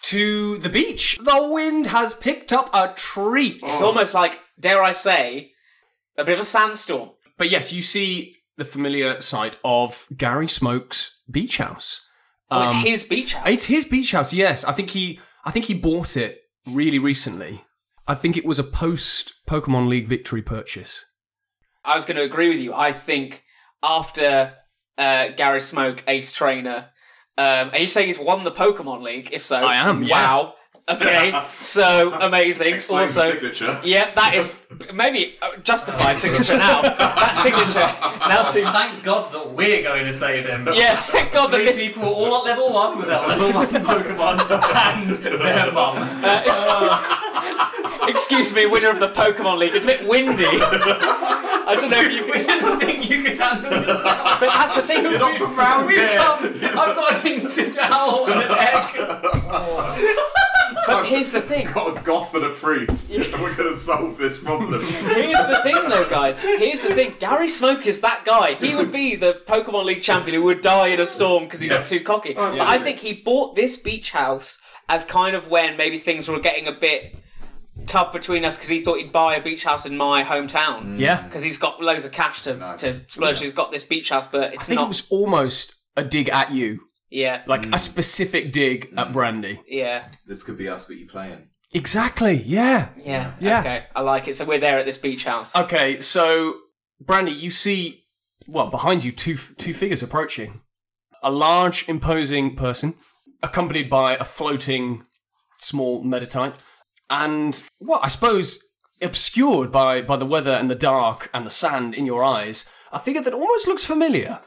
[0.04, 1.18] to the beach.
[1.22, 3.58] The wind has picked up a treat.
[3.62, 5.52] It's almost like, dare I say,
[6.18, 7.12] a bit of a sandstorm.
[7.38, 12.02] But yes, you see the familiar sight of Gary Smoke's beach house.
[12.50, 13.48] Oh, it's Um, his beach house.
[13.50, 14.34] It's his beach house.
[14.34, 15.20] Yes, I think he.
[15.44, 17.64] I think he bought it really recently.
[18.08, 21.06] I think it was a post Pokemon League victory purchase.
[21.84, 22.74] I was going to agree with you.
[22.74, 23.44] I think
[23.84, 24.56] after
[24.98, 26.90] uh, Gary Smoke, Ace Trainer,
[27.38, 29.30] um, are you saying he's won the Pokemon League?
[29.32, 30.14] If so, I am, yeah.
[30.14, 30.54] Wow.
[30.90, 32.76] Okay, so amazing.
[32.76, 33.82] Explains the also, signature.
[33.84, 34.50] yeah, that is
[34.94, 36.82] maybe justified signature now.
[36.82, 37.80] that signature
[38.30, 38.70] now seems.
[38.70, 40.66] Thank God that we're going to save him.
[40.74, 41.80] Yeah, thank God that Three this.
[41.80, 45.98] people all at level one with our level one Pokemon and their mum.
[46.24, 46.66] Uh, ex-
[48.10, 49.76] excuse me, winner of the Pokemon League.
[49.76, 50.46] It's a bit windy.
[50.46, 52.24] I don't know if you.
[52.32, 54.02] We didn't think you could handle this.
[54.04, 55.04] But that's the thing.
[55.04, 56.16] You're not from round We've here.
[56.16, 56.46] come.
[56.46, 60.14] I've got an inch of towel and an egg.
[60.88, 61.68] But here's the thing.
[61.74, 64.82] Got a goth and a priest, and we're going to solve this problem.
[64.86, 66.40] Here's the thing, though, guys.
[66.40, 67.14] Here's the thing.
[67.20, 68.56] Gary Smoke is that guy.
[68.56, 71.68] He would be the Pokemon League champion who would die in a storm because he
[71.68, 72.34] got too cocky.
[72.38, 74.60] Oh, but I think he bought this beach house
[74.90, 77.16] as kind of when maybe things were getting a bit
[77.86, 80.96] tough between us because he thought he'd buy a beach house in my hometown.
[80.96, 81.00] Mm.
[81.00, 82.82] Yeah, Because he's got loads of cash to, Nice.
[82.82, 83.40] to splurge.
[83.40, 84.86] He's got this beach house, but it's I think not.
[84.86, 86.80] it was almost a dig at you,
[87.10, 87.80] Yeah, like a mm.
[87.80, 89.14] specific dig at mm.
[89.14, 89.60] Brandi.
[89.68, 91.48] yeah, This could be us, but you playing.
[91.74, 92.44] Exactly.
[92.46, 92.90] Yeah.
[92.98, 93.60] yeah, Yeah.
[93.60, 94.36] Okay, I like it.
[94.36, 95.56] So we're there at this beach house.
[95.56, 96.56] Okay, so
[97.04, 98.04] Brandi, you see,
[98.48, 100.62] well, behind you, two two figures approaching.
[101.24, 102.96] A large, imposing person,
[103.44, 105.04] accompanied by a floating
[105.60, 106.56] small meditite,
[107.10, 108.60] and well, I suppose
[109.02, 113.00] obscured by by the weather and the dark and the sand in your eyes, a
[113.00, 114.40] figure that almost looks familiar,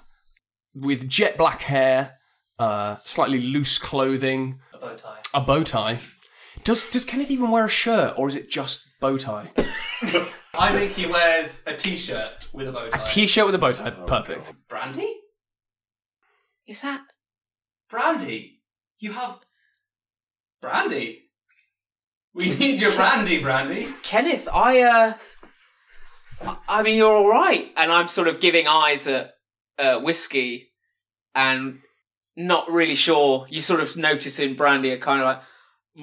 [0.74, 2.12] with jet black hair,
[2.60, 5.18] uh, slightly loose clothing, A bow tie.
[5.34, 5.98] a bow tie.
[6.64, 9.50] Does does Kenneth even wear a shirt, or is it just bow tie?
[10.54, 13.02] I think he wears a t-shirt with a bow tie.
[13.02, 14.52] A t-shirt with a bow tie, perfect.
[14.68, 15.08] Brandi?
[16.66, 17.00] Is that?
[17.90, 18.58] Brandi?
[18.98, 19.38] You have
[20.60, 21.30] brandy?
[22.34, 23.88] We need your brandy, Brandi.
[24.02, 25.14] Kenneth, I uh,
[26.42, 29.32] I- I mean you're all right, and I'm sort of giving eyes at
[29.78, 30.72] uh, whiskey,
[31.34, 31.80] and
[32.36, 33.46] not really sure.
[33.48, 35.42] You sort of noticing Brandi, are kind of like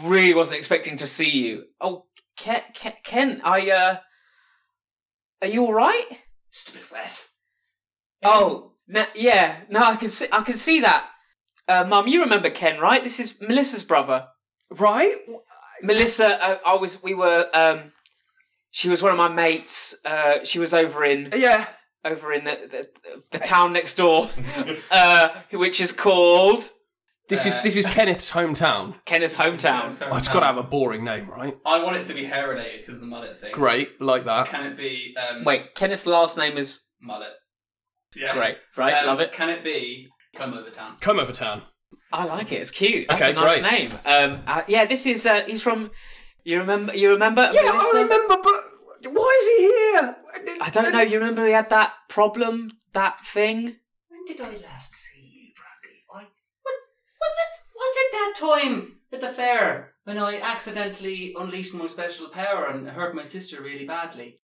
[0.06, 1.66] really wasn't expecting to see you.
[1.82, 2.06] Oh,
[2.38, 3.98] Ken, Ken, Ken I uh,
[5.42, 6.06] are you all right?
[6.52, 7.28] Stupid bit.
[8.24, 11.08] Oh, no, yeah, no, I can see, I can see that.
[11.68, 13.04] Uh, Mum, you remember Ken, right?
[13.04, 14.28] This is Melissa's brother.
[14.72, 15.14] Right?
[15.84, 17.92] Melissa, uh, I was, we were, um,
[18.72, 19.96] she was one of my mates.
[20.04, 21.68] Uh, she was over in, Yeah.
[22.06, 24.30] Over in the the, the town next door,
[24.92, 26.70] uh, which is called
[27.30, 28.96] This is this is Kenneth's hometown.
[29.06, 29.84] Kenneth's hometown.
[30.12, 31.58] Oh, it's got to have a boring name, right?
[31.66, 33.52] I want it to be hair related because of the mullet thing.
[33.52, 34.48] Great, like that.
[34.48, 37.34] Can it be um, Wait, Kenneth's last name is mullet?
[38.16, 38.34] Yeah.
[38.34, 38.94] great, right?
[39.02, 39.32] Um, Love it.
[39.34, 40.96] Can it be come over town?
[41.02, 41.64] Come over town.
[42.12, 42.62] I like it.
[42.62, 43.08] It's cute.
[43.10, 43.72] That's Okay, a nice great.
[43.72, 43.92] name.
[44.06, 45.26] Um, uh, yeah, this is.
[45.26, 45.92] Uh, he's from.
[46.46, 46.96] You remember?
[46.96, 47.50] You remember?
[47.54, 47.98] Yeah, Melissa?
[47.98, 50.16] I remember, but why is he here?
[50.62, 51.02] I don't know.
[51.02, 53.78] You remember we had that problem, that thing?
[54.10, 55.96] When did I last see you, Brandi?
[56.14, 56.82] I was,
[57.22, 62.30] was it was it that time at the fair when I accidentally unleashed my special
[62.30, 64.40] power and hurt my sister really badly?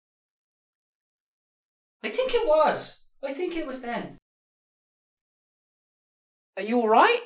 [2.03, 3.05] I think it was.
[3.23, 4.17] I think it was then.
[6.57, 7.21] Are you all right?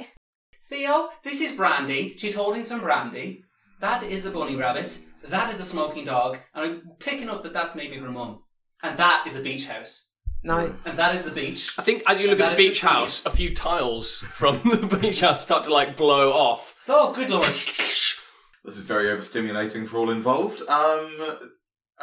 [0.69, 2.19] Theo, this is Brandi.
[2.19, 3.43] She's holding some brandy.
[3.79, 4.97] That is a bunny rabbit.
[5.27, 6.37] That is a smoking dog.
[6.53, 8.43] And I'm picking up that that's maybe her mum.
[8.83, 10.11] And that is a beach house.
[10.43, 10.75] No.
[10.85, 11.73] And that is the beach.
[11.77, 14.61] I think as you look That at the beach the house, a few tiles from
[14.65, 16.75] the beach house start to like blow off.
[16.87, 17.45] Oh, good lord.
[18.65, 20.63] This is very overstimulating for all involved.
[20.67, 21.19] Um,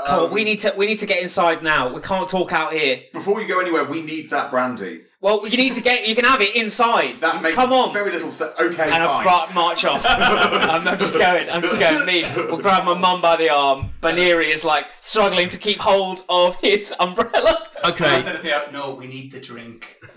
[0.06, 1.92] Come on, um, we need to we need to get inside now.
[1.92, 3.02] We can't talk out here.
[3.12, 5.02] Before you go anywhere, we need that brandy.
[5.20, 6.08] Well, you need to get.
[6.08, 7.18] You can have it inside.
[7.18, 7.92] That makes Come on.
[7.92, 8.52] very little sense.
[8.58, 9.22] Okay, and I fine.
[9.22, 10.02] bra- march off.
[10.08, 11.48] I'm, I'm just going.
[11.48, 12.04] I'm just going.
[12.06, 12.24] Me.
[12.34, 13.90] We'll grab my mum by the arm.
[14.00, 17.68] Buneary is like struggling to keep hold of his umbrella.
[17.84, 18.20] I Okay.
[18.20, 20.00] said to Theo, no, we need the drink.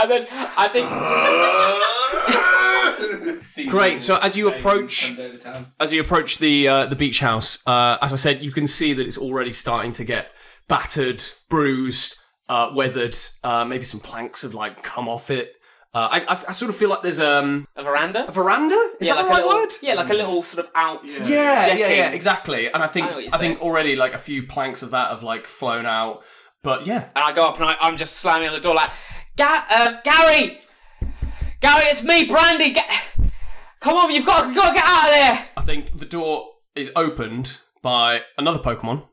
[0.00, 0.86] And then I think
[3.66, 4.00] Great.
[4.00, 5.72] So as you approach, come over town.
[5.80, 8.92] as you approach the uh, the beach house, uh, as I said, you can see
[8.92, 10.32] that it's already starting to get
[10.68, 12.16] battered, bruised,
[12.48, 13.16] uh, weathered.
[13.42, 15.54] Uh, maybe some planks have like come off it.
[15.94, 18.28] Uh, I, I, I sort of feel like there's um, a veranda.
[18.28, 18.74] a veranda.
[19.00, 19.72] Is yeah, that like the right little, word?
[19.82, 21.00] Yeah, like a little sort of out.
[21.04, 21.80] Yeah, yeah, decking.
[21.80, 22.66] yeah, exactly.
[22.70, 24.90] And I think I I, know what you're think already like a few planks of
[24.90, 26.22] that have like flown out.
[26.62, 28.90] But yeah, And I go up and I, I'm just slamming on the door like,
[29.36, 30.60] Ga- um, Gary,
[31.60, 32.74] Gary, it's me, Brandi.
[32.74, 33.17] Ga-
[33.80, 35.48] Come on, you've got, you've got to get out of there.
[35.56, 39.04] I think the door is opened by another Pokemon,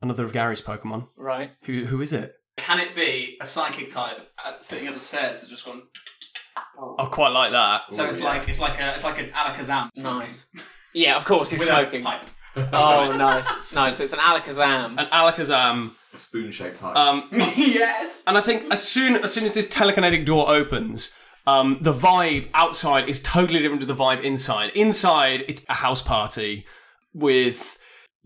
[0.00, 1.08] another of Gary's Pokemon.
[1.16, 1.50] Right.
[1.64, 2.34] Who who is it?
[2.56, 5.82] Can it be a psychic type uh, sitting at the stairs that's just gone?
[6.98, 7.82] I quite like that.
[7.92, 9.90] So it's like it's like a it's like an Alakazam.
[9.96, 10.46] Nice.
[10.94, 12.02] Yeah, of course he's With smoking.
[12.02, 12.28] a pipe.
[12.54, 13.98] Oh, nice, nice.
[13.98, 14.98] It's an Alakazam.
[15.00, 15.92] An Alakazam.
[16.12, 16.94] A spoon-shaped pipe.
[16.94, 18.22] Um, yes.
[18.26, 21.12] and I think as soon as soon as this telekinetic door opens,
[21.46, 24.70] um, the vibe outside is totally different to the vibe inside.
[24.74, 26.64] Inside, it's a house party
[27.12, 27.78] with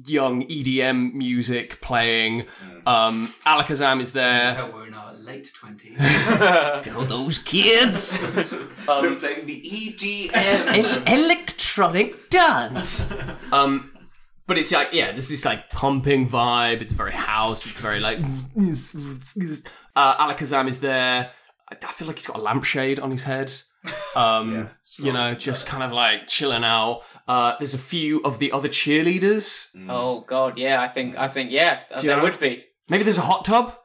[0.04, 2.44] young EDM music playing.
[2.86, 4.54] Um, Alakazam is there.
[4.54, 5.96] So we're in our late twenties.
[5.98, 8.18] Oh, those kids!
[8.88, 10.84] We're playing the E EDM.
[11.08, 13.10] El- electronic dance.
[13.52, 13.92] Um,
[14.46, 16.80] but it's like, yeah, there's this like pumping vibe.
[16.80, 17.66] It's very house.
[17.66, 18.18] It's very like.
[19.96, 21.30] Uh, Alakazam is there.
[21.70, 23.52] I I feel like he's got a lampshade on his head.
[24.16, 27.02] Um, you know, just kind of like chilling out.
[27.28, 29.76] Uh, there's a few of the other cheerleaders.
[29.90, 30.80] Oh God, yeah.
[30.80, 31.80] I think, I think, yeah.
[32.02, 32.22] there know?
[32.22, 32.64] would be.
[32.88, 33.76] Maybe there's a hot tub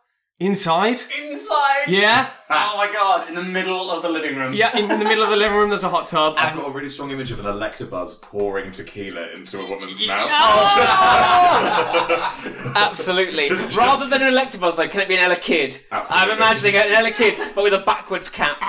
[0.41, 1.01] inside.
[1.21, 1.85] Inside.
[1.87, 3.29] Yeah, Oh my god!
[3.29, 4.53] In the middle of the living room.
[4.53, 4.77] yeah.
[4.77, 6.33] In, in the middle of the living room, there's a hot tub.
[6.37, 10.29] I've got a really strong image of an Electabuzz pouring tequila into a woman's mouth.
[12.75, 13.49] Absolutely.
[13.77, 15.81] Rather than an Electabuzz, though, can it be an Elekid?
[15.91, 16.31] Absolutely.
[16.31, 18.57] I'm imagining an Elekid, but with a backwards cap.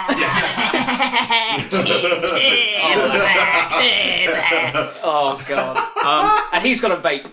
[5.03, 5.77] oh God.
[6.05, 7.31] Um, and he's got a vape.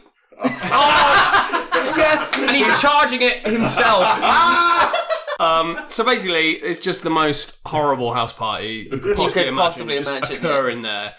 [1.98, 4.04] Yes, and he's charging it himself.
[5.40, 9.98] um, so basically, it's just the most horrible house party you could possibly imagine possibly
[9.98, 11.14] imagine, occur in there.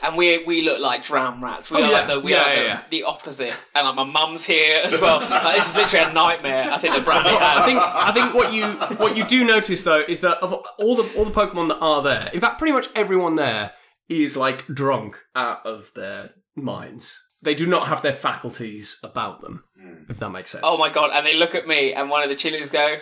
[0.00, 1.70] And we we look like drown rats.
[1.72, 1.92] We Oh, are yeah.
[1.92, 2.82] like the we Yeah, are yeah, the, yeah.
[2.90, 3.54] the opposite.
[3.74, 5.20] And like my mum's here as well.
[5.20, 6.70] Like, this is literally a nightmare.
[6.70, 7.58] I think the brandy had.
[7.58, 8.64] I think I think what you
[8.98, 12.00] what you do notice though is that of all the all the Pokemon that are
[12.02, 13.72] there, in fact, pretty much everyone there
[14.08, 17.20] is like drunk out of their minds.
[17.42, 19.64] They do not have their faculties about them,
[20.08, 20.64] if that makes sense.
[20.66, 21.10] Oh my god!
[21.12, 22.96] And they look at me, and one of the cheerleaders go,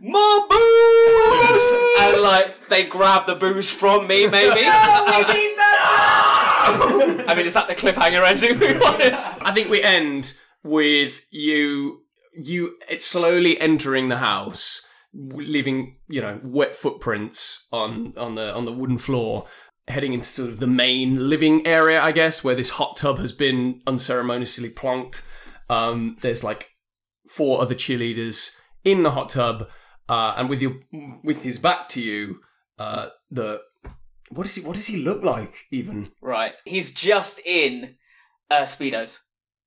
[0.00, 4.60] "More booze!" and like they grab the booze from me, maybe.
[6.66, 9.14] I mean, is that the cliffhanger ending we wanted?
[9.42, 12.00] I think we end with you
[12.36, 14.82] you it's slowly entering the house,
[15.12, 19.46] leaving you know wet footprints on on the on the wooden floor,
[19.88, 23.32] heading into sort of the main living area, I guess, where this hot tub has
[23.32, 25.22] been unceremoniously plonked.
[25.68, 26.70] Um, there's like
[27.28, 29.68] four other cheerleaders in the hot tub,
[30.08, 30.76] uh, and with your
[31.22, 32.40] with his back to you,
[32.78, 33.60] uh, the
[34.30, 36.08] what does he what does he look like even?
[36.20, 36.52] Right.
[36.64, 37.96] He's just in
[38.50, 39.20] uh, speedos.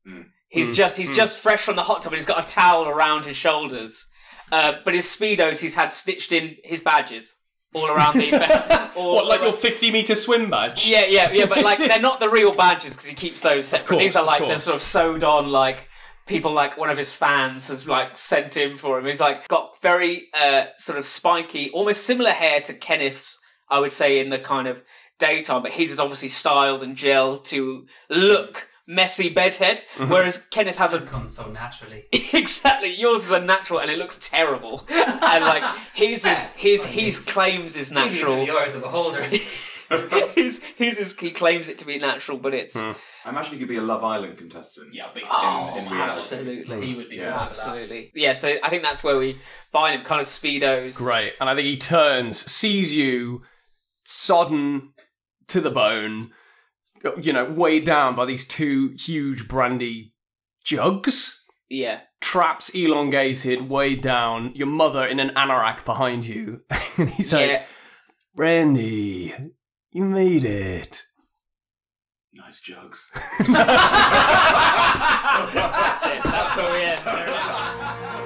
[0.07, 0.26] Mm.
[0.49, 2.88] He's Mm, just he's just fresh from the hot tub, and he's got a towel
[2.88, 4.07] around his shoulders.
[4.52, 7.35] Uh, but his speedos, he's had stitched in his badges
[7.73, 8.91] all around the.
[8.95, 10.88] all What like your fifty meter swim badge?
[10.88, 13.88] Yeah, yeah, yeah, but like they're not the real badges because he keeps those separate.
[13.88, 15.88] course, These are like they're sort of sewed on, like
[16.26, 19.06] people like one of his fans has like sent him for him.
[19.06, 23.39] He's like got very uh sort of spiky, almost similar hair to Kenneth's,
[23.69, 24.84] I would say, in the kind of
[25.19, 30.12] daytime, but his is obviously styled and gel to look messy bedhead, Mm-hmm.
[30.12, 32.06] whereas Kenneth has a Comes so naturally.
[32.34, 37.20] exactly yours is a natural and it looks terrible, and like his is his his
[37.20, 38.46] claims is natural.
[38.46, 39.22] the eye of the beholder.
[40.36, 42.92] his, his is, he claims it to be natural, but it's Hmm.
[43.26, 44.94] I imagine you could be a Love Island contestant.
[44.94, 46.12] Yeah, big Oh, in reality.
[46.12, 46.86] absolutely.
[46.86, 47.24] He would be Yeah.
[47.30, 47.42] yeah.
[47.42, 48.12] Absolutely.
[48.16, 49.38] Yeah, so I think that's where we
[49.72, 50.96] find him, kind of speedos.
[50.98, 51.34] Great.
[51.42, 53.42] And I think he turns, sees you,
[54.06, 54.94] sodden
[55.50, 56.32] to the bone,
[57.22, 60.14] you know, weighed down by these two huge brandy
[60.64, 61.45] jugs.
[61.69, 62.02] Yeah.
[62.22, 66.61] Traps elongated, weighed down, your mother in an anorak behind you.
[66.98, 67.68] and he's like.
[68.38, 69.52] Brandi,
[69.91, 71.06] you made it.
[72.34, 73.11] Nice jugs.
[73.40, 73.49] That's
[76.06, 76.24] it.
[76.24, 78.16] That's where we end.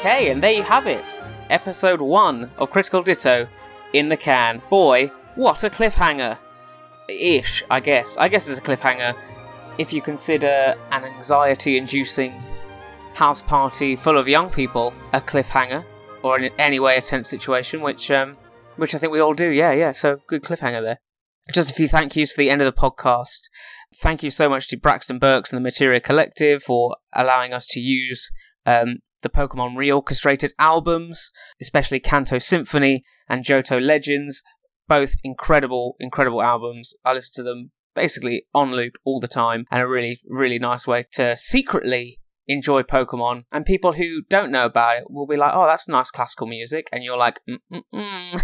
[0.00, 1.04] Okay, and there you have it.
[1.50, 3.46] Episode 1 of Critical Ditto
[3.92, 4.62] in the can.
[4.70, 6.38] Boy, what a cliffhanger.
[7.06, 8.16] Ish, I guess.
[8.16, 9.14] I guess it's a cliffhanger
[9.76, 12.32] if you consider an anxiety inducing
[13.12, 15.84] house party full of young people a cliffhanger,
[16.22, 18.38] or in any way a tense situation, which um,
[18.76, 19.50] which I think we all do.
[19.50, 19.92] Yeah, yeah.
[19.92, 21.00] So good cliffhanger there.
[21.52, 23.50] Just a few thank yous for the end of the podcast.
[24.00, 27.80] Thank you so much to Braxton Burks and the Materia Collective for allowing us to
[27.80, 28.30] use
[28.64, 31.30] um, the Pokemon reorchestrated albums,
[31.60, 34.42] especially Kanto Symphony and Johto Legends.
[34.88, 36.94] Both incredible, incredible albums.
[37.04, 40.86] I listen to them basically on loop all the time, and a really, really nice
[40.86, 42.18] way to secretly
[42.50, 43.44] enjoy Pokemon.
[43.52, 46.88] And people who don't know about it will be like, "Oh, that's nice classical music,"
[46.92, 48.40] and you're like, Mm-mm-mm.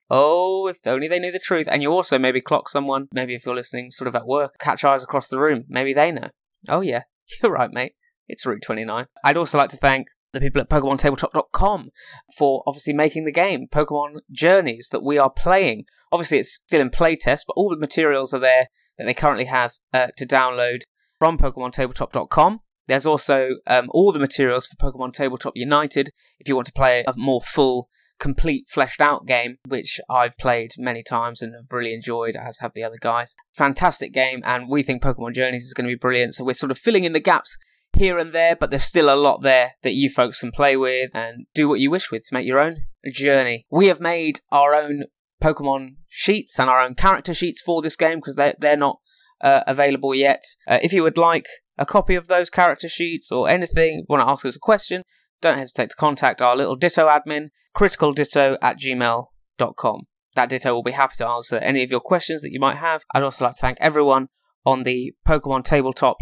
[0.10, 3.08] "Oh, if only they knew the truth." And you also maybe clock someone.
[3.12, 5.64] Maybe if you're listening, sort of at work, catch eyes across the room.
[5.68, 6.28] Maybe they know.
[6.68, 7.04] Oh yeah,
[7.42, 7.94] you're right, mate.
[8.28, 9.06] It's Route 29.
[9.24, 11.90] I'd also like to thank the people at PokemonTabletop.com
[12.36, 15.84] for obviously making the game, Pokemon Journeys, that we are playing.
[16.12, 18.66] Obviously, it's still in playtest, but all the materials are there
[18.98, 20.82] that they currently have uh, to download
[21.18, 22.60] from PokemonTabletop.com.
[22.86, 27.04] There's also um, all the materials for Pokemon Tabletop United if you want to play
[27.06, 31.92] a more full, complete, fleshed out game, which I've played many times and have really
[31.92, 33.36] enjoyed, as have the other guys.
[33.54, 36.70] Fantastic game, and we think Pokemon Journeys is going to be brilliant, so we're sort
[36.70, 37.56] of filling in the gaps
[37.96, 41.10] here and there, but there's still a lot there that you folks can play with
[41.14, 42.82] and do what you wish with to make your own
[43.12, 43.66] journey.
[43.70, 45.04] We have made our own
[45.42, 48.98] Pokemon sheets and our own character sheets for this game because they're, they're not
[49.40, 50.44] uh, available yet.
[50.66, 51.46] Uh, if you would like
[51.76, 55.02] a copy of those character sheets or anything, want to ask us a question,
[55.40, 60.02] don't hesitate to contact our little Ditto admin, criticalditto at gmail.com.
[60.34, 63.04] That Ditto will be happy to answer any of your questions that you might have.
[63.14, 64.26] I'd also like to thank everyone
[64.64, 66.18] on the Pokemon Tabletop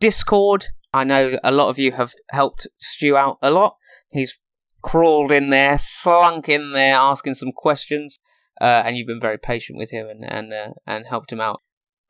[0.00, 0.66] Discord.
[0.96, 3.76] I know a lot of you have helped Stu out a lot.
[4.10, 4.38] He's
[4.82, 8.16] crawled in there, slunk in there, asking some questions,
[8.60, 11.60] uh, and you've been very patient with him and and uh, and helped him out.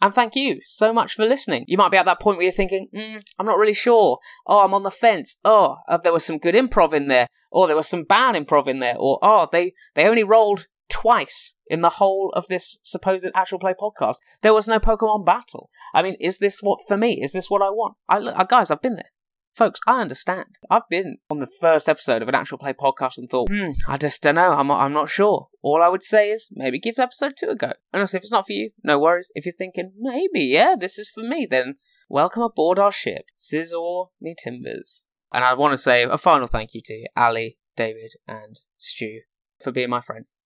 [0.00, 1.64] And thank you so much for listening.
[1.66, 4.18] You might be at that point where you're thinking, mm, I'm not really sure.
[4.46, 5.40] Oh, I'm on the fence.
[5.42, 7.28] Oh, uh, there was some good improv in there.
[7.50, 8.96] Or there was some bad improv in there.
[8.98, 13.74] Or, oh, they, they only rolled twice in the whole of this supposed actual play
[13.74, 14.16] podcast.
[14.42, 15.68] There was no Pokemon battle.
[15.94, 17.96] I mean, is this what, for me, is this what I want?
[18.08, 19.10] I, look, uh, guys, I've been there.
[19.54, 20.58] Folks, I understand.
[20.70, 23.96] I've been on the first episode of an actual play podcast and thought, hmm, I
[23.96, 24.52] just don't know.
[24.52, 25.48] I'm I'm not sure.
[25.62, 27.72] All I would say is maybe give episode two a go.
[27.90, 29.32] And if it's not for you, no worries.
[29.34, 31.76] If you're thinking, maybe, yeah, this is for me, then
[32.10, 33.30] welcome aboard our ship.
[33.34, 35.06] Scizor me timbers.
[35.32, 39.20] And I want to say a final thank you to Ali, David, and Stu
[39.58, 40.38] for being my friends.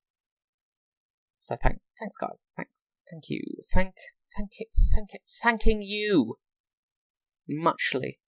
[1.41, 2.43] So thank, thanks, guys.
[2.57, 3.43] Thanks, thank you,
[3.75, 3.95] thank,
[4.37, 6.37] thank it, thank it, thanking you
[7.49, 8.21] muchly.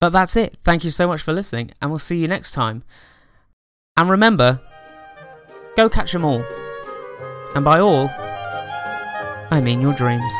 [0.00, 0.56] But that's it.
[0.64, 2.82] Thank you so much for listening, and we'll see you next time.
[3.96, 4.60] And remember,
[5.76, 6.44] go catch 'em all.
[7.54, 8.10] And by all,
[9.50, 10.34] I mean your dreams.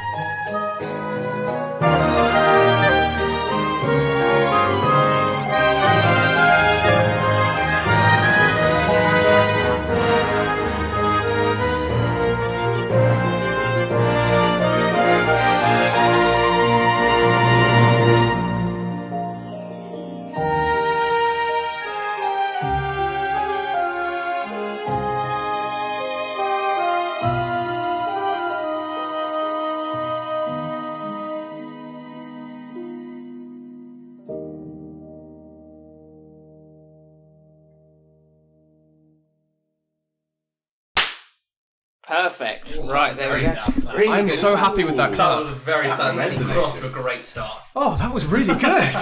[42.87, 42.95] Perfect.
[42.95, 43.93] Right, there we go.
[43.97, 44.33] Really I'm good.
[44.33, 45.43] so happy with that That clap.
[45.45, 46.31] was very That satisfying.
[46.49, 46.55] resonated.
[46.55, 47.63] Got off to a great start.
[47.75, 48.95] Oh, that was really good.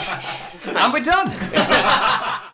[0.77, 1.29] and we're done.